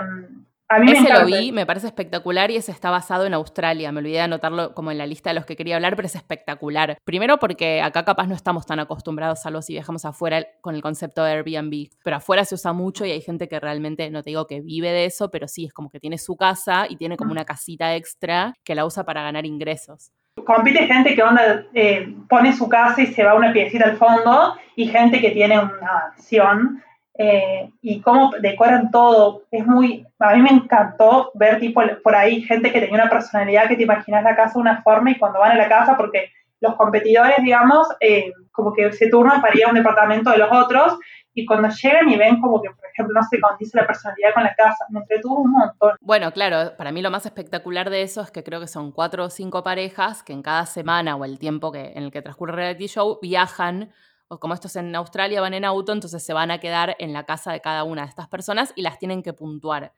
a 0.69 0.79
mí 0.79 0.91
Ese 0.91 1.11
lo 1.11 1.25
vi, 1.25 1.51
me 1.51 1.65
parece 1.65 1.87
espectacular 1.87 2.51
y 2.51 2.55
ese 2.55 2.71
está 2.71 2.91
basado 2.91 3.25
en 3.25 3.33
Australia. 3.33 3.91
Me 3.91 3.99
olvidé 3.99 4.17
de 4.17 4.21
anotarlo 4.21 4.75
como 4.75 4.91
en 4.91 4.99
la 4.99 5.07
lista 5.07 5.31
de 5.31 5.33
los 5.33 5.45
que 5.45 5.55
quería 5.55 5.75
hablar, 5.75 5.95
pero 5.95 6.05
es 6.05 6.15
espectacular. 6.15 6.97
Primero 7.03 7.39
porque 7.39 7.81
acá 7.81 8.05
capaz 8.05 8.27
no 8.27 8.35
estamos 8.35 8.67
tan 8.67 8.79
acostumbrados 8.79 9.45
a 9.47 9.49
los 9.49 9.65
si 9.65 9.73
viajamos 9.73 10.05
afuera 10.05 10.45
con 10.61 10.75
el 10.75 10.83
concepto 10.83 11.23
de 11.23 11.31
Airbnb, 11.31 11.89
pero 12.03 12.17
afuera 12.17 12.45
se 12.45 12.53
usa 12.53 12.71
mucho 12.71 13.03
y 13.03 13.11
hay 13.11 13.21
gente 13.21 13.47
que 13.47 13.59
realmente, 13.59 14.11
no 14.11 14.21
te 14.21 14.29
digo 14.29 14.45
que 14.45 14.61
vive 14.61 14.91
de 14.91 15.05
eso, 15.05 15.31
pero 15.31 15.47
sí 15.47 15.65
es 15.65 15.73
como 15.73 15.89
que 15.89 15.99
tiene 15.99 16.19
su 16.19 16.37
casa 16.37 16.85
y 16.87 16.97
tiene 16.97 17.17
como 17.17 17.31
una 17.31 17.45
casita 17.45 17.95
extra 17.95 18.53
que 18.63 18.75
la 18.75 18.85
usa 18.85 19.03
para 19.03 19.23
ganar 19.23 19.45
ingresos 19.45 20.11
compite 20.45 20.87
gente 20.87 21.15
que 21.15 21.21
onda, 21.21 21.65
eh, 21.73 22.13
pone 22.29 22.53
su 22.53 22.69
casa 22.69 23.01
y 23.01 23.07
se 23.07 23.23
va 23.23 23.35
una 23.35 23.51
piecita 23.51 23.85
al 23.85 23.97
fondo 23.97 24.55
y 24.75 24.87
gente 24.87 25.19
que 25.19 25.31
tiene 25.31 25.59
una 25.59 26.11
acción 26.13 26.81
eh, 27.21 27.69
y 27.81 27.99
cómo 27.99 28.31
decoran 28.39 28.91
todo. 28.91 29.43
Es 29.51 29.67
muy, 29.67 30.07
a 30.19 30.35
mí 30.35 30.41
me 30.41 30.51
encantó 30.51 31.31
ver 31.33 31.59
tipo 31.59 31.81
por 32.01 32.15
ahí 32.15 32.41
gente 32.43 32.71
que 32.71 32.79
tenía 32.79 32.95
una 32.95 33.09
personalidad 33.09 33.67
que 33.67 33.75
te 33.75 33.83
imaginas 33.83 34.23
la 34.23 34.37
casa 34.37 34.53
de 34.53 34.61
una 34.61 34.81
forma 34.81 35.11
y 35.11 35.17
cuando 35.17 35.39
van 35.39 35.51
a 35.51 35.55
la 35.55 35.67
casa, 35.67 35.97
porque 35.97 36.31
los 36.61 36.75
competidores, 36.75 37.35
digamos, 37.43 37.89
eh, 37.99 38.31
como 38.53 38.73
que 38.73 38.93
se 38.93 39.09
turnan 39.09 39.41
para 39.41 39.55
ir 39.57 39.65
a 39.65 39.67
un 39.67 39.75
departamento 39.75 40.31
de 40.31 40.37
los 40.37 40.49
otros 40.49 40.97
y 41.33 41.45
cuando 41.45 41.67
llegan 41.67 42.09
y 42.09 42.15
ven 42.15 42.39
como 42.39 42.61
que, 42.61 42.69
por 42.69 42.85
ejemplo, 42.93 43.19
no 43.19 43.27
se 43.29 43.41
condice 43.41 43.77
la 43.77 43.85
personalidad 43.85 44.33
con 44.33 44.43
la 44.43 44.55
casa, 44.55 44.85
me 44.89 45.01
entretuvo 45.01 45.41
un 45.41 45.51
montón. 45.51 45.97
Bueno, 45.99 46.31
claro, 46.31 46.71
para 46.77 46.93
mí 46.93 47.01
lo 47.01 47.11
más 47.11 47.25
espectacular 47.25 47.89
de 47.89 48.01
eso 48.01 48.21
es 48.21 48.31
que 48.31 48.45
creo 48.45 48.61
que 48.61 48.67
son 48.67 48.93
cuatro 48.93 49.25
o 49.25 49.29
cinco 49.29 49.61
parejas 49.61 50.23
que 50.23 50.31
en 50.31 50.41
cada 50.41 50.65
semana 50.65 51.17
o 51.17 51.25
el 51.25 51.37
tiempo 51.37 51.73
que, 51.73 51.91
en 51.95 52.03
el 52.03 52.11
que 52.11 52.21
transcurre 52.21 52.53
el 52.53 52.57
reality 52.57 52.87
show 52.87 53.19
viajan 53.21 53.91
o 54.29 54.39
como 54.39 54.53
estos 54.53 54.75
en 54.75 54.95
Australia 54.95 55.41
van 55.41 55.53
en 55.53 55.65
auto, 55.65 55.91
entonces 55.91 56.23
se 56.23 56.33
van 56.33 56.51
a 56.51 56.59
quedar 56.59 56.95
en 56.99 57.13
la 57.13 57.25
casa 57.25 57.51
de 57.51 57.61
cada 57.61 57.83
una 57.83 58.03
de 58.03 58.09
estas 58.09 58.27
personas 58.27 58.71
y 58.75 58.83
las 58.83 58.99
tienen 58.99 59.21
que 59.21 59.33
puntuar. 59.33 59.93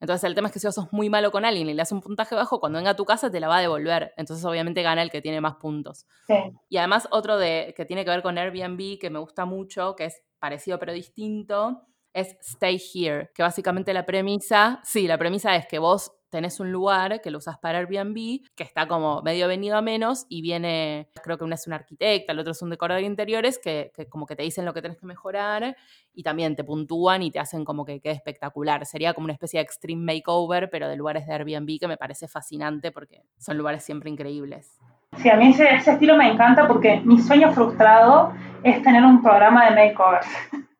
Entonces 0.00 0.24
el 0.24 0.34
tema 0.34 0.48
es 0.48 0.54
que 0.54 0.58
si 0.58 0.66
vos 0.66 0.74
sos 0.74 0.92
muy 0.92 1.08
malo 1.10 1.30
con 1.30 1.44
alguien 1.44 1.68
y 1.68 1.74
le 1.74 1.78
das 1.78 1.92
un 1.92 2.00
puntaje 2.00 2.34
bajo, 2.34 2.58
cuando 2.58 2.78
venga 2.78 2.90
a 2.90 2.96
tu 2.96 3.04
casa 3.04 3.30
te 3.30 3.38
la 3.38 3.46
va 3.46 3.58
a 3.58 3.60
devolver. 3.60 4.12
Entonces 4.16 4.44
obviamente 4.44 4.82
gana 4.82 5.00
el 5.02 5.10
que 5.10 5.22
tiene 5.22 5.40
más 5.40 5.56
puntos. 5.56 6.06
Y 6.68 6.78
además 6.78 7.06
otro 7.12 7.38
de, 7.38 7.72
que 7.76 7.84
tiene 7.84 8.04
que 8.04 8.10
ver 8.10 8.22
con 8.22 8.36
Airbnb 8.36 8.98
que 8.98 9.10
me 9.10 9.20
gusta 9.20 9.44
mucho, 9.44 9.94
que 9.94 10.06
es 10.06 10.22
parecido 10.40 10.80
pero 10.80 10.92
distinto, 10.92 11.82
es 12.12 12.36
Stay 12.40 12.82
Here, 12.92 13.30
que 13.34 13.42
básicamente 13.42 13.94
la 13.94 14.04
premisa, 14.04 14.80
sí, 14.82 15.06
la 15.06 15.18
premisa 15.18 15.54
es 15.54 15.66
que 15.66 15.78
vos 15.78 16.12
tenés 16.32 16.60
un 16.60 16.72
lugar 16.72 17.20
que 17.20 17.30
lo 17.30 17.38
usas 17.38 17.58
para 17.58 17.78
Airbnb, 17.78 18.40
que 18.56 18.64
está 18.64 18.88
como 18.88 19.20
medio 19.20 19.46
venido 19.48 19.76
a 19.76 19.82
menos 19.82 20.24
y 20.30 20.40
viene, 20.40 21.10
creo 21.22 21.36
que 21.36 21.44
uno 21.44 21.54
es 21.54 21.66
un 21.66 21.74
arquitecta, 21.74 22.32
el 22.32 22.38
otro 22.38 22.52
es 22.52 22.62
un 22.62 22.70
decorador 22.70 23.02
de 23.02 23.06
interiores, 23.06 23.60
que, 23.62 23.92
como 24.08 24.26
que 24.26 24.34
te 24.34 24.42
dicen 24.42 24.64
lo 24.64 24.72
que 24.72 24.80
tenés 24.80 24.96
que 24.96 25.04
mejorar 25.04 25.76
y 26.14 26.22
también 26.22 26.56
te 26.56 26.64
puntúan 26.64 27.22
y 27.22 27.30
te 27.30 27.38
hacen 27.38 27.66
como 27.66 27.84
que 27.84 28.00
quede 28.00 28.14
espectacular. 28.14 28.86
Sería 28.86 29.12
como 29.12 29.26
una 29.26 29.34
especie 29.34 29.58
de 29.58 29.64
extreme 29.64 30.14
makeover, 30.14 30.70
pero 30.70 30.88
de 30.88 30.96
lugares 30.96 31.26
de 31.26 31.34
Airbnb 31.34 31.78
que 31.78 31.86
me 31.86 31.98
parece 31.98 32.28
fascinante 32.28 32.92
porque 32.92 33.22
son 33.36 33.58
lugares 33.58 33.84
siempre 33.84 34.08
increíbles. 34.08 34.80
Sí, 35.18 35.28
a 35.28 35.36
mí 35.36 35.50
ese, 35.50 35.68
ese 35.74 35.92
estilo 35.92 36.16
me 36.16 36.32
encanta 36.32 36.66
porque 36.66 37.02
mi 37.04 37.18
sueño 37.18 37.52
frustrado 37.52 38.32
es 38.64 38.82
tener 38.82 39.04
un 39.04 39.20
programa 39.20 39.68
de 39.68 39.76
makeovers. 39.76 40.26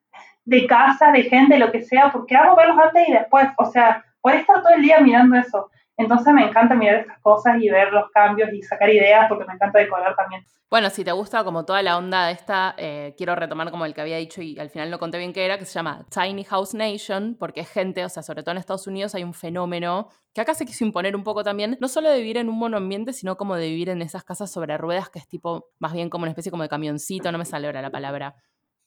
de 0.46 0.66
casa, 0.66 1.12
de 1.12 1.24
gente, 1.24 1.58
lo 1.58 1.70
que 1.70 1.82
sea, 1.82 2.10
porque 2.10 2.36
hago 2.36 2.56
verlos 2.56 2.78
antes 2.78 3.06
y 3.06 3.12
después. 3.12 3.48
O 3.58 3.66
sea, 3.66 4.02
Puedes 4.22 4.40
estar 4.40 4.62
todo 4.62 4.72
el 4.74 4.82
día 4.82 5.00
mirando 5.00 5.36
eso. 5.36 5.70
Entonces 5.98 6.32
me 6.32 6.44
encanta 6.44 6.74
mirar 6.74 7.00
estas 7.00 7.20
cosas 7.20 7.56
y 7.60 7.68
ver 7.68 7.92
los 7.92 8.10
cambios 8.10 8.50
y 8.52 8.62
sacar 8.62 8.88
ideas 8.88 9.26
porque 9.28 9.44
me 9.44 9.52
encanta 9.52 9.78
decorar 9.78 10.16
también. 10.16 10.42
Bueno, 10.70 10.88
si 10.88 11.04
te 11.04 11.12
gusta 11.12 11.44
como 11.44 11.66
toda 11.66 11.82
la 11.82 11.98
onda 11.98 12.28
de 12.28 12.32
esta, 12.32 12.74
eh, 12.78 13.14
quiero 13.18 13.34
retomar 13.34 13.70
como 13.70 13.84
el 13.84 13.92
que 13.92 14.00
había 14.00 14.16
dicho 14.16 14.40
y 14.40 14.58
al 14.58 14.70
final 14.70 14.90
no 14.90 14.98
conté 14.98 15.18
bien 15.18 15.34
qué 15.34 15.44
era, 15.44 15.58
que 15.58 15.66
se 15.66 15.74
llama 15.74 16.06
Tiny 16.08 16.44
House 16.44 16.72
Nation, 16.72 17.36
porque 17.38 17.60
es 17.60 17.68
gente, 17.68 18.02
o 18.02 18.08
sea, 18.08 18.22
sobre 18.22 18.42
todo 18.42 18.52
en 18.52 18.56
Estados 18.56 18.86
Unidos 18.86 19.14
hay 19.14 19.22
un 19.22 19.34
fenómeno 19.34 20.08
que 20.32 20.40
acá 20.40 20.54
se 20.54 20.64
quiso 20.64 20.86
imponer 20.86 21.14
un 21.14 21.24
poco 21.24 21.44
también, 21.44 21.76
no 21.78 21.88
solo 21.88 22.08
de 22.08 22.16
vivir 22.16 22.38
en 22.38 22.48
un 22.48 22.58
monoambiente, 22.58 23.12
sino 23.12 23.36
como 23.36 23.56
de 23.56 23.68
vivir 23.68 23.90
en 23.90 24.00
esas 24.00 24.24
casas 24.24 24.50
sobre 24.50 24.78
ruedas, 24.78 25.10
que 25.10 25.18
es 25.18 25.28
tipo, 25.28 25.66
más 25.78 25.92
bien 25.92 26.08
como 26.08 26.22
una 26.22 26.30
especie 26.30 26.50
como 26.50 26.62
de 26.62 26.70
camioncito, 26.70 27.30
no 27.30 27.36
me 27.36 27.44
sale 27.44 27.66
ahora 27.66 27.82
la 27.82 27.90
palabra. 27.90 28.34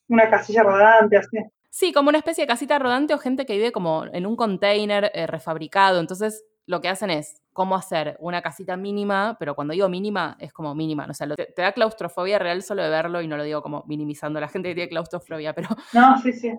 Una 0.07 0.27
casilla 0.27 0.63
rodante, 0.63 1.17
así. 1.17 1.37
Sí, 1.77 1.91
como 1.91 2.07
una 2.07 2.19
especie 2.19 2.43
de 2.43 2.47
casita 2.47 2.79
rodante 2.79 3.13
o 3.13 3.17
gente 3.17 3.45
que 3.45 3.57
vive 3.57 3.73
como 3.73 4.05
en 4.05 4.25
un 4.25 4.37
container 4.37 5.11
eh, 5.13 5.27
refabricado. 5.27 5.99
Entonces, 5.99 6.45
lo 6.65 6.79
que 6.79 6.87
hacen 6.87 7.09
es 7.09 7.41
cómo 7.51 7.75
hacer 7.75 8.15
una 8.21 8.41
casita 8.41 8.77
mínima, 8.77 9.35
pero 9.37 9.55
cuando 9.55 9.73
digo 9.73 9.89
mínima, 9.89 10.37
es 10.39 10.53
como 10.53 10.73
mínima. 10.73 11.05
O 11.09 11.13
sea, 11.13 11.27
te, 11.35 11.61
da 11.61 11.73
claustrofobia 11.73 12.39
real 12.39 12.63
solo 12.63 12.81
de 12.81 12.87
verlo 12.87 13.21
y 13.21 13.27
no 13.27 13.35
lo 13.35 13.43
digo 13.43 13.61
como 13.61 13.83
minimizando 13.87 14.37
a 14.37 14.41
la 14.43 14.47
gente 14.47 14.69
que 14.69 14.75
tiene 14.75 14.89
claustrofobia, 14.89 15.53
pero... 15.53 15.67
No, 15.93 16.17
sí, 16.21 16.31
sí. 16.31 16.53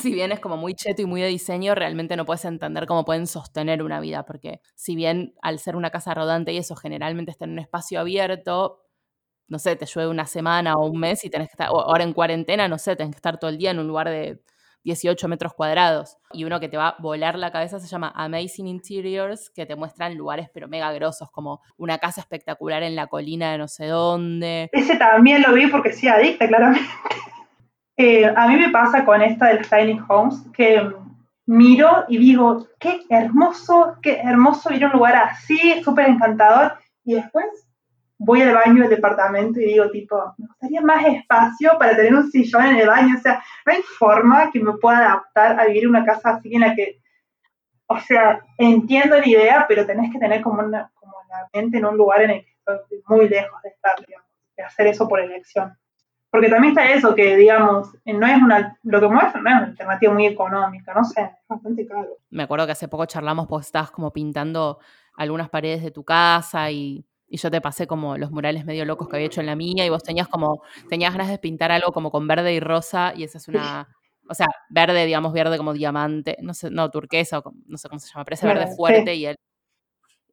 Si 0.00 0.14
bien 0.14 0.30
es 0.30 0.38
como 0.38 0.56
muy 0.56 0.74
cheto 0.74 1.02
y 1.02 1.06
muy 1.06 1.20
de 1.20 1.26
diseño, 1.26 1.74
realmente 1.74 2.16
no 2.16 2.24
puedes 2.24 2.44
entender 2.44 2.86
cómo 2.86 3.04
pueden 3.04 3.26
sostener 3.26 3.82
una 3.82 3.98
vida, 3.98 4.24
porque 4.24 4.60
si 4.76 4.94
bien 4.94 5.34
al 5.42 5.58
ser 5.58 5.74
una 5.74 5.90
casa 5.90 6.14
rodante 6.14 6.52
y 6.52 6.58
eso 6.58 6.76
generalmente 6.76 7.32
está 7.32 7.44
en 7.44 7.54
un 7.54 7.58
espacio 7.58 7.98
abierto, 7.98 8.83
no 9.48 9.58
sé, 9.58 9.76
te 9.76 9.86
llueve 9.86 10.10
una 10.10 10.26
semana 10.26 10.74
o 10.76 10.86
un 10.86 10.98
mes 10.98 11.24
y 11.24 11.30
tenés 11.30 11.48
que 11.48 11.52
estar, 11.52 11.68
o 11.70 11.80
ahora 11.80 12.04
en 12.04 12.12
cuarentena, 12.12 12.68
no 12.68 12.78
sé, 12.78 12.96
tenés 12.96 13.12
que 13.12 13.18
estar 13.18 13.38
todo 13.38 13.50
el 13.50 13.58
día 13.58 13.70
en 13.70 13.78
un 13.78 13.86
lugar 13.86 14.08
de, 14.08 14.40
18 14.84 15.28
metros 15.28 15.54
cuadrados. 15.54 16.18
Y 16.32 16.44
uno 16.44 16.60
que 16.60 16.68
te 16.68 16.76
va 16.76 16.88
a 16.88 16.96
volar 17.00 17.38
la 17.38 17.50
cabeza 17.50 17.80
se 17.80 17.88
llama 17.88 18.12
Amazing 18.14 18.68
Interiors, 18.68 19.50
que 19.50 19.66
te 19.66 19.74
muestran 19.74 20.16
lugares 20.16 20.48
pero 20.52 20.68
mega 20.68 20.92
grosos, 20.92 21.30
como 21.30 21.60
una 21.76 21.98
casa 21.98 22.20
espectacular 22.20 22.82
en 22.82 22.94
la 22.94 23.06
colina 23.06 23.50
de 23.52 23.58
no 23.58 23.66
sé 23.66 23.86
dónde. 23.86 24.68
Ese 24.72 24.96
también 24.96 25.42
lo 25.42 25.52
vi 25.52 25.66
porque 25.66 25.92
sí, 25.92 26.06
adicta, 26.06 26.46
claramente. 26.48 26.88
Eh, 27.96 28.26
a 28.26 28.48
mí 28.48 28.56
me 28.56 28.70
pasa 28.70 29.04
con 29.04 29.22
esta 29.22 29.46
de 29.46 29.54
las 29.54 29.70
tiny 29.70 29.98
homes 30.08 30.44
que 30.52 30.82
miro 31.46 32.04
y 32.08 32.18
digo, 32.18 32.66
qué 32.78 33.02
hermoso, 33.08 33.96
qué 34.02 34.18
hermoso 34.18 34.72
ir 34.72 34.84
a 34.84 34.88
un 34.88 34.94
lugar 34.94 35.14
así, 35.16 35.82
súper 35.82 36.08
encantador. 36.08 36.74
Y 37.04 37.14
después 37.14 37.44
voy 38.24 38.42
al 38.42 38.54
baño 38.54 38.82
del 38.82 38.90
departamento 38.90 39.60
y 39.60 39.66
digo, 39.66 39.90
tipo, 39.90 40.34
me 40.38 40.46
gustaría 40.46 40.80
más 40.80 41.04
espacio 41.06 41.72
para 41.78 41.94
tener 41.94 42.14
un 42.14 42.30
sillón 42.30 42.66
en 42.66 42.76
el 42.76 42.88
baño. 42.88 43.16
O 43.16 43.20
sea, 43.20 43.42
no 43.66 43.72
hay 43.72 43.82
forma 43.82 44.50
que 44.50 44.60
me 44.60 44.72
pueda 44.74 44.98
adaptar 44.98 45.60
a 45.60 45.66
vivir 45.66 45.84
en 45.84 45.90
una 45.90 46.04
casa 46.04 46.30
así 46.30 46.54
en 46.54 46.62
la 46.62 46.74
que, 46.74 47.00
o 47.86 47.98
sea, 48.00 48.40
entiendo 48.58 49.18
la 49.18 49.28
idea, 49.28 49.66
pero 49.68 49.86
tenés 49.86 50.10
que 50.12 50.18
tener 50.18 50.40
como, 50.42 50.62
una, 50.62 50.90
como 50.94 51.12
la 51.28 51.48
mente 51.52 51.78
en 51.78 51.84
un 51.84 51.96
lugar 51.96 52.22
en 52.22 52.30
el 52.30 52.44
que 52.44 52.52
estoy 52.66 53.02
muy 53.06 53.28
lejos 53.28 53.60
de 53.62 53.68
estar, 53.68 53.92
digamos, 54.06 54.28
de 54.56 54.62
hacer 54.62 54.86
eso 54.86 55.06
por 55.06 55.20
elección. 55.20 55.76
Porque 56.30 56.48
también 56.48 56.72
está 56.72 56.90
eso, 56.90 57.14
que 57.14 57.36
digamos, 57.36 57.96
no 58.04 58.26
es 58.26 58.42
una, 58.42 58.76
lo 58.82 59.00
que 59.00 59.06
muestra 59.06 59.40
no 59.40 59.50
es 59.50 59.56
una 59.56 59.66
alternativa 59.66 60.12
muy 60.12 60.26
económica, 60.26 60.92
no 60.92 61.04
sé, 61.04 61.20
es 61.20 61.48
bastante 61.48 61.86
caro. 61.86 62.18
Me 62.30 62.42
acuerdo 62.42 62.66
que 62.66 62.72
hace 62.72 62.88
poco 62.88 63.06
charlamos 63.06 63.46
porque 63.46 63.66
estabas 63.66 63.92
como 63.92 64.12
pintando 64.12 64.80
algunas 65.16 65.48
paredes 65.48 65.82
de 65.82 65.92
tu 65.92 66.04
casa 66.04 66.72
y 66.72 67.06
y 67.28 67.38
yo 67.38 67.50
te 67.50 67.60
pasé 67.60 67.86
como 67.86 68.16
los 68.16 68.30
murales 68.30 68.64
medio 68.64 68.84
locos 68.84 69.08
que 69.08 69.16
había 69.16 69.26
hecho 69.26 69.40
en 69.40 69.46
la 69.46 69.56
mía 69.56 69.84
y 69.84 69.88
vos 69.88 70.02
tenías 70.02 70.28
como, 70.28 70.62
tenías 70.88 71.12
ganas 71.12 71.28
de 71.28 71.38
pintar 71.38 71.72
algo 71.72 71.92
como 71.92 72.10
con 72.10 72.26
verde 72.26 72.52
y 72.54 72.60
rosa 72.60 73.12
y 73.16 73.24
esa 73.24 73.38
es 73.38 73.48
una, 73.48 73.88
o 74.28 74.34
sea, 74.34 74.46
verde, 74.70 75.06
digamos, 75.06 75.32
verde 75.32 75.56
como 75.56 75.72
diamante, 75.72 76.36
no 76.42 76.54
sé, 76.54 76.70
no, 76.70 76.90
turquesa, 76.90 77.42
no 77.66 77.78
sé 77.78 77.88
cómo 77.88 77.98
se 77.98 78.08
llama, 78.08 78.24
pero 78.24 78.34
ese 78.34 78.46
verde 78.46 78.74
fuerte 78.76 79.14
y 79.14 79.26
el, 79.26 79.36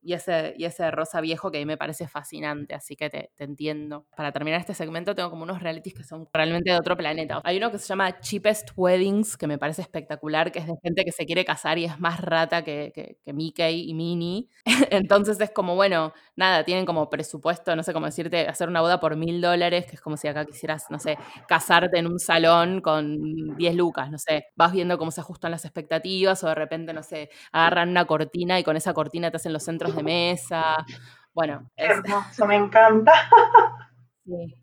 y 0.04 0.14
ese, 0.14 0.56
y 0.58 0.66
ese 0.66 0.90
rosa 0.92 1.22
viejo 1.22 1.52
que 1.52 1.58
a 1.58 1.62
mí 1.62 1.66
me 1.66 1.78
parece 1.78 2.08
fascinante, 2.08 2.74
así 2.74 2.96
que 2.96 3.10
te, 3.10 3.32
entiendo. 3.38 4.06
Para 4.16 4.32
terminar 4.32 4.60
este 4.60 4.74
segmento 4.74 5.16
tengo 5.16 5.30
como 5.30 5.44
unos 5.44 5.62
realities 5.62 5.94
que 5.94 6.04
son 6.04 6.28
realmente 6.34 6.72
de 6.72 6.78
otro 6.78 6.98
planeta. 6.98 7.42
Hay 7.44 7.58
uno 7.58 7.72
que 7.72 7.78
se 7.78 7.88
llama 7.88 8.20
Cheapest 8.20 8.72
Weddings, 8.76 9.38
que 9.38 9.48
me 9.48 9.58
parece 9.58 9.82
espectacular, 9.82 10.52
que 10.52 10.60
es 10.60 10.68
de 10.68 10.74
gente 10.82 11.06
que 11.06 11.12
se 11.12 11.26
quiere 11.26 11.46
casar 11.46 11.78
y 11.78 11.86
es 11.86 12.00
más 12.00 12.20
rata 12.20 12.64
que, 12.64 12.92
que, 12.94 13.34
Mickey 13.34 13.90
y 13.90 13.94
Minnie. 13.94 14.50
Entonces 14.92 15.40
es 15.40 15.52
como, 15.52 15.76
bueno, 15.76 16.14
nada, 16.36 16.64
tienen 16.66 16.86
como 16.86 17.10
presupuesto, 17.10 17.76
no 17.76 17.84
sé 17.84 17.94
cómo 17.94 18.08
decirte, 18.08 18.48
hacer 18.48 18.68
una 18.68 18.82
boda 18.82 19.00
por 19.00 19.16
mil 19.16 19.42
dólares, 19.42 19.86
que 19.86 19.96
es 19.96 20.02
como 20.02 20.18
si 20.18 20.28
acá 20.28 20.46
quisieras, 20.46 20.86
no 20.90 21.00
sé, 21.00 21.18
casarte 21.48 22.00
en 22.00 22.08
un 22.08 22.20
salón 22.20 22.82
con 22.82 23.56
10 23.56 23.76
lucas, 23.76 24.12
no 24.12 24.18
sé, 24.18 24.48
vas 24.56 24.72
viendo 24.72 24.98
cómo 24.98 25.12
se 25.12 25.22
ajustan 25.22 25.52
las 25.52 25.66
expectativas 25.66 26.44
o 26.44 26.48
de 26.48 26.56
repente, 26.56 26.94
no 26.94 27.04
sé, 27.04 27.30
agarran 27.52 27.90
una 27.90 28.06
cortina 28.06 28.60
y 28.60 28.64
con 28.64 28.76
esa 28.76 28.94
cortina 28.94 29.32
te 29.32 29.38
hacen 29.38 29.54
los 29.54 29.64
centros 29.64 29.91
de 29.96 30.04
mesa. 30.04 30.86
Bueno, 31.34 31.70
eso 31.76 32.46
me 32.46 32.56
encanta. 32.56 33.12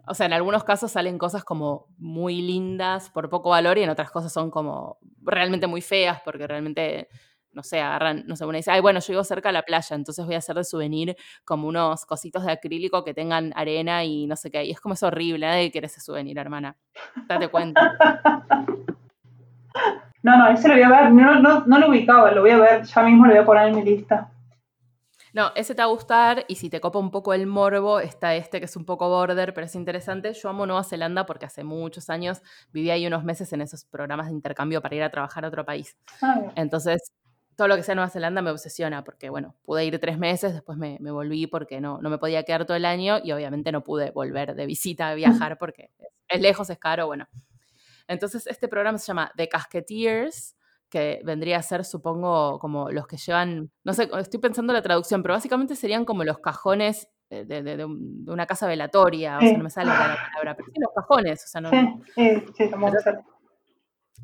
O 0.06 0.14
sea, 0.14 0.26
en 0.26 0.32
algunos 0.32 0.64
casos 0.64 0.92
salen 0.92 1.18
cosas 1.18 1.44
como 1.44 1.86
muy 1.98 2.40
lindas 2.40 3.10
por 3.10 3.28
poco 3.28 3.50
valor 3.50 3.76
y 3.76 3.82
en 3.82 3.90
otras 3.90 4.10
cosas 4.10 4.32
son 4.32 4.50
como 4.50 4.98
realmente 5.22 5.66
muy 5.66 5.82
feas 5.82 6.20
porque 6.24 6.46
realmente, 6.46 7.08
no 7.52 7.62
sé, 7.62 7.80
agarran, 7.80 8.24
no 8.26 8.36
sé, 8.36 8.46
una 8.46 8.58
dice, 8.58 8.70
ay, 8.70 8.80
bueno, 8.80 9.00
yo 9.00 9.12
vivo 9.12 9.24
cerca 9.24 9.50
de 9.50 9.54
la 9.54 9.62
playa, 9.62 9.94
entonces 9.96 10.24
voy 10.24 10.36
a 10.36 10.38
hacer 10.38 10.56
de 10.56 10.64
souvenir 10.64 11.16
como 11.44 11.68
unos 11.68 12.06
cositos 12.06 12.44
de 12.44 12.52
acrílico 12.52 13.04
que 13.04 13.14
tengan 13.14 13.52
arena 13.56 14.04
y 14.04 14.26
no 14.26 14.36
sé 14.36 14.50
qué. 14.50 14.64
Y 14.64 14.70
es 14.70 14.80
como 14.80 14.94
es 14.94 15.02
horrible, 15.02 15.46
nadie 15.46 15.70
quiere 15.70 15.88
ese 15.88 16.00
souvenir, 16.00 16.38
hermana. 16.38 16.76
Date 17.26 17.48
cuenta. 17.48 17.96
No, 20.20 20.36
no, 20.36 20.48
ese 20.48 20.66
lo 20.66 20.74
voy 20.74 20.82
a 20.82 20.88
ver, 20.88 21.12
no, 21.12 21.40
no, 21.40 21.64
no 21.64 21.78
lo 21.78 21.88
ubicaba, 21.88 22.32
lo 22.32 22.40
voy 22.40 22.50
a 22.50 22.58
ver, 22.58 22.82
ya 22.82 23.02
mismo 23.02 23.24
lo 23.24 23.32
voy 23.32 23.40
a 23.40 23.46
poner 23.46 23.68
en 23.68 23.76
mi 23.76 23.84
lista. 23.84 24.28
No, 25.32 25.52
ese 25.54 25.74
te 25.74 25.82
va 25.82 25.86
a 25.86 25.92
gustar 25.92 26.44
y 26.48 26.56
si 26.56 26.70
te 26.70 26.80
copa 26.80 26.98
un 26.98 27.10
poco 27.10 27.34
el 27.34 27.46
morbo, 27.46 28.00
está 28.00 28.34
este 28.34 28.58
que 28.60 28.66
es 28.66 28.76
un 28.76 28.84
poco 28.84 29.08
border, 29.08 29.54
pero 29.54 29.66
es 29.66 29.74
interesante. 29.74 30.32
Yo 30.32 30.48
amo 30.48 30.66
Nueva 30.66 30.84
Zelanda 30.84 31.26
porque 31.26 31.46
hace 31.46 31.64
muchos 31.64 32.10
años 32.10 32.42
viví 32.72 32.90
ahí 32.90 33.06
unos 33.06 33.24
meses 33.24 33.52
en 33.52 33.60
esos 33.60 33.84
programas 33.84 34.26
de 34.26 34.32
intercambio 34.32 34.80
para 34.80 34.94
ir 34.94 35.02
a 35.02 35.10
trabajar 35.10 35.44
a 35.44 35.48
otro 35.48 35.64
país. 35.64 35.96
Ah, 36.22 36.52
Entonces, 36.56 37.12
todo 37.56 37.68
lo 37.68 37.76
que 37.76 37.82
sea 37.82 37.94
Nueva 37.94 38.10
Zelanda 38.10 38.40
me 38.40 38.50
obsesiona 38.50 39.04
porque, 39.04 39.30
bueno, 39.30 39.56
pude 39.62 39.84
ir 39.84 39.98
tres 39.98 40.18
meses, 40.18 40.52
después 40.52 40.78
me, 40.78 40.98
volví 41.10 41.46
porque 41.46 41.80
no, 41.80 42.00
no 42.00 42.08
me 42.08 42.18
podía 42.18 42.44
quedar 42.44 42.64
todo 42.64 42.76
el 42.76 42.84
año 42.84 43.18
y 43.22 43.32
obviamente 43.32 43.72
no 43.72 43.82
pude 43.82 44.10
volver 44.12 44.54
de 44.54 44.66
visita 44.66 45.08
a 45.08 45.14
viajar 45.14 45.58
porque 45.58 45.90
es 46.28 46.40
lejos, 46.40 46.70
es 46.70 46.78
caro, 46.78 47.06
bueno. 47.06 47.26
Entonces, 48.06 48.46
este 48.46 48.68
programa 48.68 48.98
se 48.98 49.06
llama 49.06 49.32
The 49.36 49.48
Casketeers 49.48 50.56
que 50.90 51.20
vendría 51.24 51.58
a 51.58 51.62
ser, 51.62 51.84
supongo, 51.84 52.58
como 52.58 52.90
los 52.90 53.06
que 53.06 53.16
llevan, 53.16 53.70
no 53.84 53.92
sé, 53.92 54.08
estoy 54.18 54.40
pensando 54.40 54.72
la 54.72 54.82
traducción, 54.82 55.22
pero 55.22 55.34
básicamente 55.34 55.76
serían 55.76 56.04
como 56.04 56.24
los 56.24 56.38
cajones 56.38 57.08
de, 57.30 57.86
una 58.26 58.46
casa 58.46 58.66
velatoria, 58.66 59.38
o 59.38 59.40
sea, 59.40 59.58
no 59.58 59.64
me 59.64 59.70
sale 59.70 59.90
la 59.90 60.16
palabra, 60.32 60.56
pero 60.56 60.68
sí 60.72 60.80
los 60.80 60.94
cajones, 60.94 61.44
o 61.44 61.48
sea, 61.48 61.60
no... 61.60 61.70
Sí, 62.14 62.44
sí, 62.56 62.70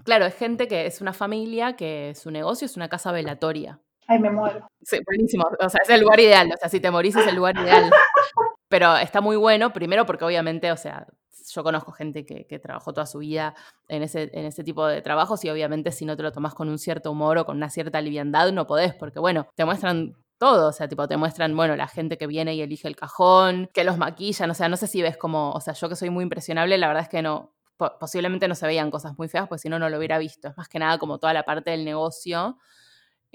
Claro, 0.05 0.27
es 0.27 0.35
gente 0.35 0.67
que 0.67 0.87
es 0.87 1.01
una 1.01 1.13
familia 1.13 1.77
que 1.77 2.15
su 2.15 2.31
negocio 2.31 2.67
es 2.67 2.77
una 2.77 2.89
casa 2.89 3.13
velatoria. 3.13 3.81
Ay, 4.07 4.19
me 4.19 4.31
muero. 4.31 4.67
Sí, 4.83 4.99
buenísimo. 5.07 5.45
O 5.61 5.69
sea, 5.69 5.81
es 5.83 5.89
el 5.89 6.01
lugar 6.01 6.21
ideal. 6.21 6.51
O 6.53 6.57
sea, 6.57 6.69
si 6.69 6.81
te 6.81 6.91
morís 6.91 7.17
es 7.17 7.27
el 7.27 7.37
lugar 7.37 7.57
ideal. 7.57 7.91
Pero 8.75 8.97
está 8.97 9.21
muy 9.21 9.37
bueno, 9.37 9.73
primero 9.73 10.05
porque 10.05 10.25
obviamente, 10.25 10.73
o 10.73 10.77
sea, 10.77 11.07
yo 11.49 11.63
conozco 11.63 11.93
gente 11.93 12.27
que, 12.27 12.59
trabajó 12.59 12.93
toda 12.93 13.07
su 13.07 13.19
vida 13.19 13.55
en 13.87 14.03
ese, 14.03 14.33
en 14.33 14.47
ese 14.47 14.65
tipo 14.65 14.85
de 14.85 15.01
trabajos 15.01 15.45
y 15.45 15.51
obviamente 15.51 15.93
si 15.93 16.05
no 16.05 16.17
te 16.17 16.25
lo 16.25 16.33
tomas 16.33 16.55
con 16.55 16.69
un 16.69 16.81
cierto 16.81 17.13
humor 17.13 17.39
o 17.39 17.47
con 17.47 17.57
una 17.57 17.71
cierta 17.71 18.01
liviandad 18.01 18.51
no 18.51 18.67
podés, 18.67 18.93
porque 18.93 19.21
bueno, 19.21 19.47
te 19.55 19.65
muestran 19.65 20.17
todo, 20.39 20.71
o 20.71 20.73
sea, 20.73 20.89
tipo, 20.89 21.07
te 21.07 21.17
muestran, 21.17 21.57
bueno, 21.57 21.77
la 21.77 21.87
gente 21.87 22.19
que 22.19 22.27
viene 22.27 22.57
y 22.57 22.63
elige 22.63 22.89
el 22.89 22.97
cajón, 22.97 23.71
que 23.73 23.85
los 23.85 23.97
maquillan, 23.97 24.51
o 24.51 24.55
sea, 24.55 24.69
no 24.69 24.77
sé 24.77 24.89
si 24.89 25.03
ves 25.03 25.17
como, 25.17 25.53
o 25.53 25.61
sea, 25.61 25.75
yo 25.75 25.89
que 25.89 25.95
soy 25.95 26.11
muy 26.11 26.25
impresionable, 26.25 26.77
la 26.77 26.89
verdad 26.89 27.05
es 27.05 27.09
que 27.09 27.23
no, 27.23 27.55
posiblemente 28.01 28.49
no 28.49 28.57
se 28.57 28.67
veían 28.67 28.91
cosas 28.91 29.17
muy 29.17 29.29
feas, 29.29 29.47
pues 29.47 29.61
si 29.61 29.69
no, 29.69 29.79
no 29.79 29.89
lo 29.89 29.99
hubiera 29.99 30.19
visto, 30.19 30.49
es 30.49 30.57
más 30.57 30.69
que 30.69 30.81
nada 30.81 30.99
como 30.99 31.21
toda 31.21 31.33
la 31.33 31.45
parte 31.45 31.71
del 31.71 31.85
negocio 31.85 32.59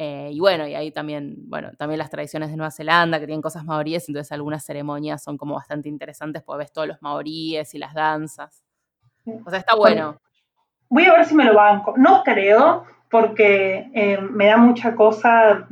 eh, 0.01 0.29
y 0.31 0.39
bueno, 0.39 0.65
y 0.65 0.75
ahí 0.75 0.91
también, 0.91 1.35
bueno, 1.49 1.71
también 1.77 1.97
las 1.97 2.09
tradiciones 2.09 2.49
de 2.49 2.55
Nueva 2.55 2.71
Zelanda, 2.71 3.19
que 3.19 3.25
tienen 3.25 3.41
cosas 3.41 3.65
maoríes, 3.65 4.07
entonces 4.07 4.31
algunas 4.31 4.63
ceremonias 4.63 5.21
son 5.21 5.37
como 5.37 5.55
bastante 5.55 5.89
interesantes, 5.89 6.41
porque 6.41 6.59
ves 6.59 6.71
todos 6.71 6.87
los 6.87 7.01
maoríes 7.01 7.75
y 7.75 7.79
las 7.79 7.93
danzas. 7.93 8.63
O 9.45 9.49
sea, 9.49 9.59
está 9.59 9.75
bueno. 9.75 10.17
Voy 10.87 11.03
a 11.03 11.11
ver 11.11 11.25
si 11.25 11.35
me 11.35 11.43
lo 11.43 11.53
banco. 11.53 11.95
No 11.97 12.23
creo, 12.23 12.85
porque 13.11 13.91
eh, 13.93 14.17
me 14.21 14.45
da 14.45 14.55
mucha 14.55 14.95
cosa, 14.95 15.67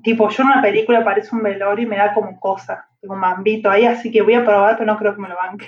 tipo, 0.00 0.28
yo 0.28 0.44
en 0.44 0.50
una 0.50 0.62
película 0.62 1.02
parece 1.02 1.34
un 1.34 1.42
velorio 1.42 1.86
y 1.86 1.88
me 1.88 1.96
da 1.96 2.14
como 2.14 2.38
cosa, 2.38 2.86
como 3.00 3.16
mambito 3.16 3.68
ahí, 3.68 3.84
así 3.84 4.12
que 4.12 4.22
voy 4.22 4.34
a 4.34 4.44
probar, 4.44 4.78
pero 4.78 4.92
no 4.92 4.96
creo 4.96 5.16
que 5.16 5.22
me 5.22 5.28
lo 5.28 5.34
banque. 5.34 5.66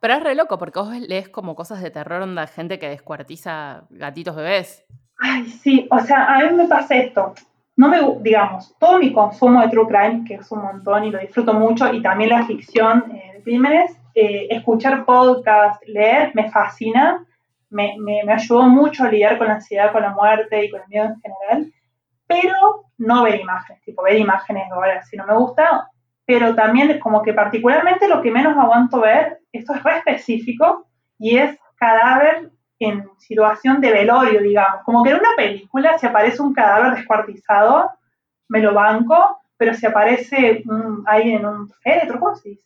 Pero 0.00 0.14
es 0.14 0.22
re 0.24 0.34
loco, 0.34 0.58
porque 0.58 0.80
vos 0.80 0.92
lees 0.98 1.28
como 1.28 1.54
cosas 1.54 1.82
de 1.82 1.92
terror, 1.92 2.20
onda 2.20 2.48
gente 2.48 2.80
que 2.80 2.88
descuartiza 2.88 3.86
gatitos 3.90 4.34
bebés. 4.34 4.84
Ay, 5.18 5.46
sí, 5.46 5.88
o 5.90 5.98
sea, 5.98 6.26
a 6.26 6.44
mí 6.44 6.56
me 6.56 6.68
pasa 6.68 6.96
esto. 6.96 7.34
No 7.76 7.88
me, 7.88 7.98
digamos, 8.20 8.74
todo 8.78 8.98
mi 8.98 9.12
consumo 9.12 9.60
de 9.60 9.68
True 9.68 9.86
Crime, 9.86 10.24
que 10.26 10.34
es 10.34 10.50
un 10.50 10.62
montón 10.62 11.04
y 11.04 11.10
lo 11.10 11.18
disfruto 11.18 11.54
mucho, 11.54 11.92
y 11.92 12.02
también 12.02 12.30
la 12.30 12.44
ficción 12.44 13.12
eh, 13.12 13.32
de 13.34 13.42
crímenes, 13.42 13.96
eh, 14.14 14.48
escuchar 14.50 15.04
podcast, 15.04 15.82
leer, 15.86 16.32
me 16.34 16.50
fascina, 16.50 17.24
me, 17.70 17.96
me, 17.98 18.22
me, 18.24 18.32
ayudó 18.32 18.62
mucho 18.62 19.04
a 19.04 19.10
lidiar 19.10 19.38
con 19.38 19.48
la 19.48 19.54
ansiedad, 19.54 19.92
con 19.92 20.02
la 20.02 20.10
muerte 20.10 20.64
y 20.64 20.70
con 20.70 20.80
el 20.80 20.88
miedo 20.88 21.06
en 21.06 21.20
general, 21.20 21.72
pero 22.26 22.84
no 22.98 23.22
ver 23.24 23.40
imágenes, 23.40 23.82
tipo 23.82 24.02
ver 24.02 24.18
imágenes 24.18 24.70
ahora 24.72 25.02
si 25.02 25.16
no 25.16 25.26
me 25.26 25.34
gusta, 25.34 25.90
pero 26.26 26.54
también 26.54 26.98
como 27.00 27.22
que 27.22 27.32
particularmente 27.32 28.08
lo 28.08 28.22
que 28.22 28.30
menos 28.30 28.56
aguanto 28.56 29.00
ver, 29.00 29.38
esto 29.52 29.74
es 29.74 29.82
re 29.82 29.98
específico, 29.98 30.86
y 31.18 31.38
es 31.38 31.58
cadáver 31.76 32.50
en 32.78 33.10
situación 33.18 33.80
de 33.80 33.92
velorio, 33.92 34.40
digamos. 34.40 34.82
Como 34.84 35.02
que 35.02 35.10
en 35.10 35.16
una 35.16 35.30
película, 35.36 35.98
si 35.98 36.06
aparece 36.06 36.42
un 36.42 36.54
cadáver 36.54 36.94
descuartizado, 36.94 37.90
me 38.48 38.60
lo 38.60 38.74
banco, 38.74 39.40
pero 39.56 39.74
si 39.74 39.86
aparece 39.86 40.62
ahí 41.06 41.32
en 41.32 41.44
un 41.44 41.68
féretro, 41.82 42.20
¿cómo 42.20 42.36
se 42.36 42.50
dice? 42.50 42.64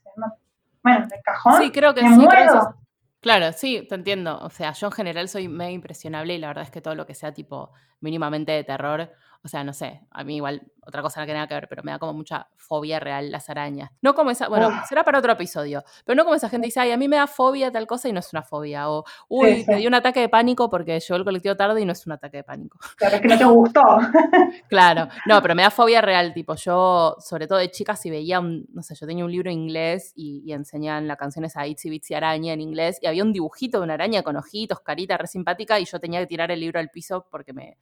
bueno, 0.82 1.04
en 1.04 1.12
el 1.12 1.22
cajón, 1.22 1.62
sí, 1.62 1.70
creo 1.70 1.94
que 1.94 2.02
me 2.02 2.10
muero. 2.10 2.74
Claro, 3.20 3.52
sí, 3.52 3.86
te 3.88 3.94
entiendo. 3.94 4.38
O 4.40 4.50
sea, 4.50 4.72
yo 4.72 4.88
en 4.88 4.92
general 4.92 5.28
soy 5.28 5.46
medio 5.46 5.74
impresionable 5.74 6.34
y 6.34 6.38
la 6.38 6.48
verdad 6.48 6.64
es 6.64 6.70
que 6.72 6.80
todo 6.80 6.96
lo 6.96 7.06
que 7.06 7.14
sea 7.14 7.32
tipo 7.32 7.70
mínimamente 8.00 8.50
de 8.50 8.64
terror 8.64 9.12
O 9.44 9.48
sea, 9.48 9.64
no 9.64 9.72
sé, 9.72 10.00
a 10.10 10.22
mí 10.22 10.36
igual 10.36 10.62
otra 10.84 11.02
cosa 11.02 11.20
no 11.20 11.26
que 11.26 11.32
nada 11.32 11.46
que 11.46 11.54
ver, 11.54 11.68
pero 11.68 11.82
me 11.82 11.92
da 11.92 11.98
como 11.98 12.12
mucha 12.12 12.48
fobia 12.56 12.98
real 12.98 13.30
las 13.30 13.48
arañas. 13.48 13.90
No 14.00 14.14
como 14.14 14.30
esa, 14.30 14.48
bueno, 14.48 14.70
será 14.88 15.04
para 15.04 15.18
otro 15.18 15.32
episodio, 15.32 15.84
pero 16.04 16.16
no 16.16 16.24
como 16.24 16.34
esa 16.34 16.48
gente 16.48 16.66
dice, 16.66 16.80
ay, 16.80 16.90
a 16.90 16.96
mí 16.96 17.08
me 17.08 17.16
da 17.16 17.26
fobia 17.26 17.70
tal 17.70 17.86
cosa 17.86 18.08
y 18.08 18.12
no 18.12 18.20
es 18.20 18.32
una 18.32 18.42
fobia. 18.42 18.90
O, 18.90 19.04
uy, 19.28 19.64
me 19.68 19.76
dio 19.76 19.88
un 19.88 19.94
ataque 19.94 20.20
de 20.20 20.28
pánico 20.28 20.68
porque 20.68 20.98
llegó 20.98 21.16
el 21.16 21.24
colectivo 21.24 21.56
tarde 21.56 21.80
y 21.80 21.84
no 21.84 21.92
es 21.92 22.06
un 22.06 22.12
ataque 22.12 22.38
de 22.38 22.44
pánico. 22.44 22.78
Claro, 22.96 23.16
es 23.16 23.22
que 23.22 23.28
no 23.28 23.38
te 23.38 23.44
gustó. 23.44 23.80
claro, 24.68 25.08
no, 25.26 25.40
pero 25.40 25.54
me 25.54 25.62
da 25.62 25.70
fobia 25.70 26.00
real, 26.00 26.32
tipo, 26.34 26.54
yo, 26.56 27.16
sobre 27.20 27.46
todo 27.46 27.58
de 27.58 27.70
chicas, 27.70 28.00
si 28.00 28.10
veía 28.10 28.40
un, 28.40 28.66
no 28.72 28.82
sé, 28.82 28.94
yo 28.94 29.06
tenía 29.06 29.24
un 29.24 29.30
libro 29.30 29.50
en 29.50 29.58
inglés 29.58 30.12
y, 30.16 30.42
y 30.44 30.52
enseñaban 30.52 31.06
la 31.06 31.16
canción 31.16 31.44
esa 31.44 31.66
Itsy 31.66 31.90
Bitsy 31.90 32.14
Araña 32.14 32.52
en 32.52 32.60
inglés 32.60 32.98
y 33.00 33.06
había 33.06 33.22
un 33.22 33.32
dibujito 33.32 33.78
de 33.78 33.84
una 33.84 33.94
araña 33.94 34.22
con 34.22 34.36
ojitos, 34.36 34.80
carita, 34.80 35.16
re 35.16 35.26
simpática 35.26 35.78
y 35.78 35.84
yo 35.84 36.00
tenía 36.00 36.20
que 36.20 36.26
tirar 36.26 36.50
el 36.50 36.60
libro 36.60 36.80
al 36.80 36.90
piso 36.90 37.26
porque 37.30 37.52
me, 37.52 37.78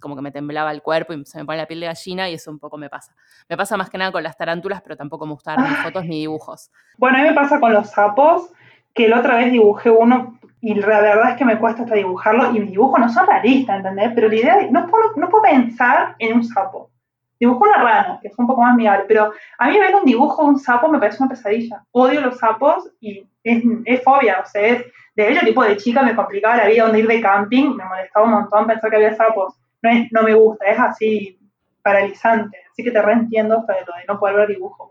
como 0.00 0.16
que 0.16 0.22
me 0.22 0.32
temblaba 0.32 0.72
el 0.72 0.82
cuerpo 0.82 1.12
y 1.12 1.24
se 1.24 1.38
me 1.38 1.44
pone 1.44 1.58
la 1.58 1.66
piel 1.66 1.80
de 1.80 1.86
gallina 1.86 2.28
y 2.28 2.34
eso 2.34 2.50
un 2.50 2.58
poco 2.58 2.76
me 2.76 2.88
pasa. 2.88 3.14
Me 3.48 3.56
pasa 3.56 3.76
más 3.76 3.90
que 3.90 3.98
nada 3.98 4.10
con 4.12 4.22
las 4.22 4.36
tarántulas, 4.36 4.82
pero 4.82 4.96
tampoco 4.96 5.26
me 5.26 5.32
gustan 5.32 5.62
ni 5.62 5.74
fotos 5.76 6.04
ni 6.04 6.20
dibujos. 6.20 6.70
Bueno, 6.98 7.18
a 7.18 7.22
mí 7.22 7.28
me 7.28 7.34
pasa 7.34 7.60
con 7.60 7.72
los 7.72 7.90
sapos, 7.90 8.50
que 8.94 9.08
la 9.08 9.20
otra 9.20 9.36
vez 9.36 9.52
dibujé 9.52 9.90
uno 9.90 10.38
y 10.60 10.74
la 10.74 11.00
verdad 11.00 11.30
es 11.30 11.36
que 11.36 11.44
me 11.44 11.58
cuesta 11.58 11.82
hasta 11.82 11.94
dibujarlo 11.94 12.50
y 12.54 12.60
mis 12.60 12.70
dibujos 12.70 13.00
no 13.00 13.08
son 13.08 13.26
realistas, 13.26 13.78
¿entendés? 13.78 14.12
Pero 14.14 14.28
la 14.28 14.34
idea 14.34 14.60
es, 14.60 14.70
no 14.70 14.86
puedo, 14.86 15.12
no 15.16 15.28
puedo 15.28 15.42
pensar 15.42 16.16
en 16.18 16.34
un 16.34 16.44
sapo. 16.44 16.90
Dibujo 17.38 17.64
una 17.64 17.82
rana, 17.82 18.18
que 18.20 18.28
fue 18.28 18.42
un 18.42 18.48
poco 18.48 18.60
más 18.60 18.74
amigable, 18.74 19.04
pero 19.08 19.32
a 19.58 19.68
mí 19.68 19.78
ver 19.78 19.94
un 19.94 20.04
dibujo 20.04 20.42
de 20.42 20.48
un 20.50 20.58
sapo 20.58 20.88
me 20.88 20.98
parece 20.98 21.22
una 21.22 21.30
pesadilla. 21.30 21.82
Odio 21.92 22.20
los 22.20 22.38
sapos 22.38 22.90
y 23.00 23.26
es, 23.42 23.62
es 23.86 24.04
fobia, 24.04 24.40
o 24.42 24.46
sea, 24.46 24.66
es, 24.66 24.84
de 25.16 25.32
hecho, 25.32 25.46
tipo 25.46 25.64
de 25.64 25.76
chica 25.78 26.02
me 26.02 26.14
complicaba 26.14 26.58
la 26.58 26.66
vida 26.66 26.84
donde 26.84 26.98
ir 26.98 27.06
de 27.06 27.20
camping, 27.22 27.74
me 27.76 27.84
molestaba 27.84 28.26
un 28.26 28.32
montón 28.32 28.66
pensar 28.66 28.90
que 28.90 28.96
había 28.96 29.14
sapos 29.14 29.58
no, 29.82 29.90
es, 29.90 30.12
no 30.12 30.22
me 30.22 30.34
gusta, 30.34 30.66
es 30.66 30.78
así 30.78 31.38
paralizante. 31.82 32.58
Así 32.70 32.84
que 32.84 32.90
te 32.90 33.02
reentiendo 33.02 33.64
pero 33.66 33.80
lo 33.86 33.96
de 33.96 34.04
no 34.06 34.18
poder 34.18 34.36
ver 34.36 34.48
dibujo. 34.48 34.90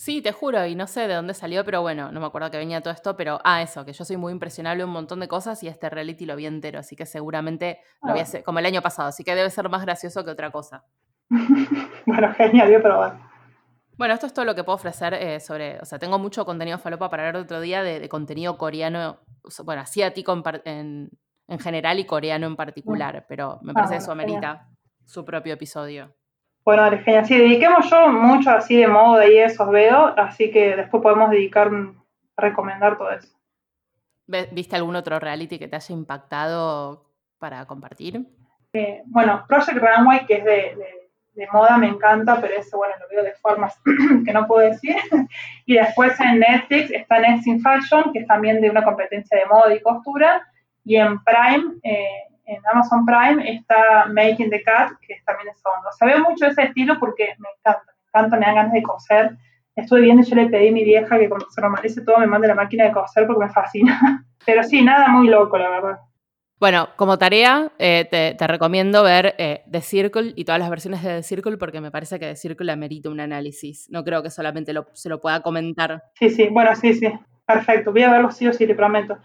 Sí, 0.00 0.22
te 0.22 0.32
juro, 0.32 0.64
y 0.64 0.74
no 0.74 0.86
sé 0.86 1.06
de 1.06 1.12
dónde 1.12 1.34
salió, 1.34 1.62
pero 1.62 1.82
bueno, 1.82 2.10
no 2.10 2.20
me 2.20 2.26
acuerdo 2.26 2.50
que 2.50 2.56
venía 2.56 2.80
todo 2.80 2.94
esto, 2.94 3.18
pero 3.18 3.38
ah, 3.44 3.60
eso, 3.60 3.84
que 3.84 3.92
yo 3.92 4.02
soy 4.06 4.16
muy 4.16 4.32
impresionable 4.32 4.82
un 4.82 4.92
montón 4.92 5.20
de 5.20 5.28
cosas 5.28 5.62
y 5.62 5.68
este 5.68 5.90
reality 5.90 6.24
lo 6.24 6.36
vi 6.36 6.46
entero, 6.46 6.78
así 6.78 6.96
que 6.96 7.04
seguramente 7.04 7.80
lo 8.02 8.14
vi 8.14 8.20
ah. 8.20 8.42
como 8.42 8.60
el 8.60 8.64
año 8.64 8.80
pasado, 8.80 9.10
así 9.10 9.24
que 9.24 9.34
debe 9.34 9.50
ser 9.50 9.68
más 9.68 9.82
gracioso 9.82 10.24
que 10.24 10.30
otra 10.30 10.50
cosa. 10.50 10.86
bueno, 12.06 12.32
genial, 12.32 12.68
voy 12.68 12.76
a 12.76 12.82
probar. 12.82 13.18
Bueno, 13.98 14.14
esto 14.14 14.24
es 14.24 14.32
todo 14.32 14.46
lo 14.46 14.54
que 14.54 14.64
puedo 14.64 14.76
ofrecer 14.76 15.12
eh, 15.12 15.38
sobre, 15.38 15.78
o 15.80 15.84
sea, 15.84 15.98
tengo 15.98 16.18
mucho 16.18 16.46
contenido 16.46 16.78
falopa 16.78 17.10
para 17.10 17.24
ver 17.24 17.36
otro 17.36 17.60
día 17.60 17.82
de, 17.82 18.08
contenido 18.08 18.56
coreano, 18.56 19.18
bueno, 19.66 19.82
asiático 19.82 20.32
en, 20.32 20.42
en, 20.64 21.10
en 21.50 21.58
general 21.58 21.98
y 21.98 22.04
coreano 22.04 22.46
en 22.46 22.54
particular, 22.54 23.26
pero 23.28 23.58
me 23.62 23.74
parece 23.74 23.90
que 23.90 23.96
ah, 23.96 23.98
eso 23.98 24.12
amerita 24.12 24.68
su 25.04 25.24
propio 25.24 25.54
episodio. 25.54 26.14
Bueno, 26.64 26.88
genial. 27.04 27.26
Sí, 27.26 27.36
dediquemos 27.36 27.90
yo 27.90 28.08
mucho 28.08 28.50
así 28.50 28.76
de 28.76 28.86
moda 28.86 29.28
y 29.28 29.36
esos 29.36 29.68
veo, 29.68 30.14
así 30.16 30.52
que 30.52 30.76
después 30.76 31.02
podemos 31.02 31.28
dedicar 31.30 31.68
a 31.68 32.40
recomendar 32.40 32.96
todo 32.96 33.10
eso. 33.10 33.36
¿Viste 34.52 34.76
algún 34.76 34.94
otro 34.94 35.18
reality 35.18 35.58
que 35.58 35.66
te 35.66 35.74
haya 35.74 35.92
impactado 35.92 37.10
para 37.40 37.66
compartir? 37.66 38.24
Eh, 38.72 39.02
bueno, 39.06 39.44
Project 39.48 39.78
Runway, 39.78 40.26
que 40.26 40.34
es 40.34 40.44
de, 40.44 40.76
de, 41.34 41.48
moda, 41.52 41.78
me 41.78 41.88
encanta, 41.88 42.40
pero 42.40 42.54
ese, 42.54 42.76
bueno, 42.76 42.94
lo 43.00 43.08
veo 43.08 43.24
de 43.24 43.34
formas 43.34 43.80
que 44.24 44.32
no 44.32 44.46
puedo 44.46 44.70
decir. 44.70 44.94
y 45.66 45.74
después 45.74 46.12
en 46.20 46.38
Netflix 46.38 46.92
está 46.92 47.18
Next 47.18 47.48
in 47.48 47.60
Fashion, 47.60 48.12
que 48.12 48.20
es 48.20 48.26
también 48.28 48.60
de 48.60 48.70
una 48.70 48.84
competencia 48.84 49.36
de 49.36 49.46
moda 49.46 49.74
y 49.74 49.80
costura. 49.80 50.46
Y 50.84 50.96
en 50.96 51.22
Prime, 51.24 51.74
eh, 51.82 52.06
en 52.46 52.60
Amazon 52.72 53.04
Prime, 53.06 53.52
está 53.52 54.06
Making 54.06 54.50
the 54.50 54.62
Cat, 54.62 54.92
que 55.06 55.16
también 55.24 55.48
es 55.48 55.62
onda. 55.64 55.88
O 55.88 55.92
sea, 55.92 56.08
veo 56.08 56.20
mucho 56.20 56.46
ese 56.46 56.62
estilo 56.62 56.98
porque 56.98 57.34
me 57.38 57.48
encanta, 57.58 57.84
me 57.86 58.08
encanta, 58.08 58.36
me 58.36 58.46
dan 58.46 58.54
ganas 58.54 58.72
de 58.72 58.82
coser. 58.82 59.36
Estuve 59.76 60.00
viendo 60.00 60.22
y 60.22 60.26
yo 60.26 60.36
le 60.36 60.48
pedí 60.48 60.68
a 60.68 60.72
mi 60.72 60.84
vieja 60.84 61.18
que 61.18 61.28
cuando 61.28 61.48
se 61.50 61.60
normalice 61.60 62.02
todo 62.02 62.18
me 62.18 62.26
mande 62.26 62.48
la 62.48 62.54
máquina 62.54 62.84
de 62.84 62.92
coser 62.92 63.26
porque 63.26 63.46
me 63.46 63.52
fascina. 63.52 64.26
Pero 64.46 64.62
sí, 64.62 64.82
nada 64.82 65.08
muy 65.08 65.28
loco, 65.28 65.56
la 65.58 65.70
verdad. 65.70 65.98
Bueno, 66.60 66.90
como 66.96 67.16
tarea, 67.16 67.72
eh, 67.78 68.06
te, 68.10 68.46
recomiendo 68.46 69.02
ver 69.02 69.34
eh, 69.38 69.62
The 69.70 69.80
Circle 69.80 70.34
y 70.36 70.44
todas 70.44 70.60
las 70.60 70.68
versiones 70.68 71.02
de 71.02 71.16
The 71.16 71.22
Circle 71.22 71.56
porque 71.56 71.80
me 71.80 71.90
parece 71.90 72.20
que 72.20 72.26
The 72.26 72.36
Circle 72.36 72.70
amerita 72.70 73.08
un 73.08 73.20
análisis. 73.20 73.88
No 73.90 74.04
creo 74.04 74.22
que 74.22 74.28
solamente 74.28 74.74
se 74.92 75.08
lo 75.08 75.20
pueda 75.20 75.40
comentar. 75.40 76.02
Sí, 76.16 76.28
sí, 76.28 76.48
bueno, 76.50 76.76
sí, 76.76 76.92
sí. 76.92 77.10
Perfecto. 77.46 77.92
Voy 77.92 78.02
a 78.02 78.10
verlo 78.10 78.30
sí 78.30 78.46
o 78.46 78.52
sí, 78.52 78.66
te 78.66 78.74
prometo. 78.74 79.16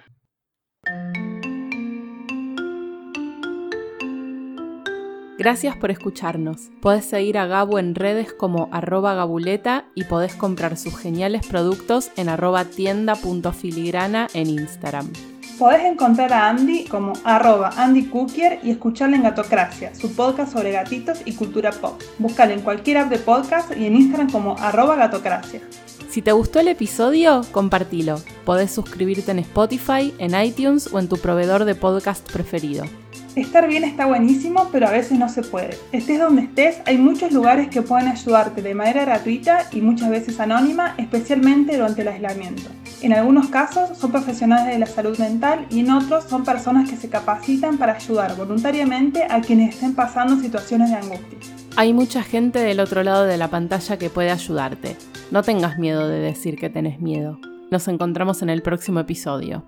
Gracias 5.37 5.75
por 5.75 5.91
escucharnos. 5.91 6.69
Podés 6.81 7.05
seguir 7.05 7.37
a 7.37 7.45
Gabu 7.45 7.77
en 7.77 7.93
redes 7.93 8.31
como 8.31 8.69
arroba 8.71 9.15
gabuleta 9.15 9.85
y 9.93 10.05
podés 10.05 10.33
comprar 10.33 10.77
sus 10.77 10.97
geniales 10.97 11.45
productos 11.45 12.11
en 12.15 12.29
arroba 12.29 12.63
tienda.filigrana 12.63 14.27
en 14.33 14.49
Instagram. 14.49 15.11
Podés 15.59 15.83
encontrar 15.83 16.31
a 16.33 16.49
Andy 16.49 16.85
como 16.85 17.13
arroba 17.23 17.71
Andy 17.77 18.09
y 18.63 18.71
escucharle 18.71 19.17
en 19.17 19.23
Gatocracia, 19.23 19.93
su 19.95 20.13
podcast 20.13 20.53
sobre 20.53 20.71
gatitos 20.71 21.21
y 21.25 21.33
cultura 21.33 21.71
pop. 21.71 22.01
Búscale 22.17 22.53
en 22.53 22.61
cualquier 22.61 22.97
app 22.99 23.09
de 23.09 23.19
podcast 23.19 23.75
y 23.75 23.85
en 23.85 23.95
Instagram 23.95 24.31
como 24.31 24.57
arroba 24.57 24.95
gatocracia. 24.95 25.61
Si 26.09 26.21
te 26.21 26.31
gustó 26.31 26.61
el 26.61 26.69
episodio, 26.69 27.41
compartilo. 27.51 28.21
Podés 28.45 28.71
suscribirte 28.71 29.31
en 29.31 29.39
Spotify, 29.39 30.13
en 30.17 30.41
iTunes 30.41 30.89
o 30.93 31.00
en 31.00 31.09
tu 31.09 31.17
proveedor 31.17 31.65
de 31.65 31.75
podcast 31.75 32.29
preferido. 32.31 32.85
Estar 33.35 33.67
bien 33.67 33.83
está 33.83 34.05
buenísimo, 34.05 34.69
pero 34.71 34.87
a 34.87 34.91
veces 34.91 35.19
no 35.19 35.27
se 35.27 35.41
puede. 35.41 35.77
Estés 35.91 36.21
donde 36.21 36.43
estés, 36.43 36.77
hay 36.85 36.98
muchos 36.98 37.33
lugares 37.33 37.67
que 37.67 37.81
pueden 37.81 38.07
ayudarte 38.07 38.61
de 38.61 38.74
manera 38.74 39.03
gratuita 39.03 39.67
y 39.74 39.81
muchas 39.81 40.09
veces 40.09 40.39
anónima, 40.39 40.95
especialmente 40.98 41.75
durante 41.75 42.03
el 42.03 42.07
aislamiento. 42.07 42.69
En 43.01 43.11
algunos 43.11 43.50
casos 43.50 43.98
son 43.98 44.11
profesionales 44.11 44.74
de 44.74 44.79
la 44.79 44.85
salud 44.85 45.17
mental 45.19 45.65
y 45.69 45.81
en 45.81 45.91
otros 45.91 46.24
son 46.24 46.45
personas 46.45 46.89
que 46.89 46.95
se 46.95 47.09
capacitan 47.09 47.77
para 47.77 47.95
ayudar 47.95 48.37
voluntariamente 48.37 49.25
a 49.29 49.41
quienes 49.41 49.75
estén 49.75 49.95
pasando 49.95 50.41
situaciones 50.41 50.91
de 50.91 50.95
angustia. 50.95 51.37
Hay 51.75 51.91
mucha 51.91 52.24
gente 52.24 52.59
del 52.59 52.79
otro 52.79 53.03
lado 53.03 53.25
de 53.25 53.35
la 53.35 53.50
pantalla 53.50 53.98
que 53.98 54.09
puede 54.09 54.31
ayudarte. 54.31 54.95
No 55.29 55.43
tengas 55.43 55.77
miedo 55.77 56.07
de 56.07 56.19
decir 56.19 56.55
que 56.55 56.69
tenés 56.69 57.01
miedo. 57.01 57.37
Nos 57.69 57.89
encontramos 57.89 58.41
en 58.41 58.50
el 58.50 58.61
próximo 58.61 59.01
episodio. 59.01 59.65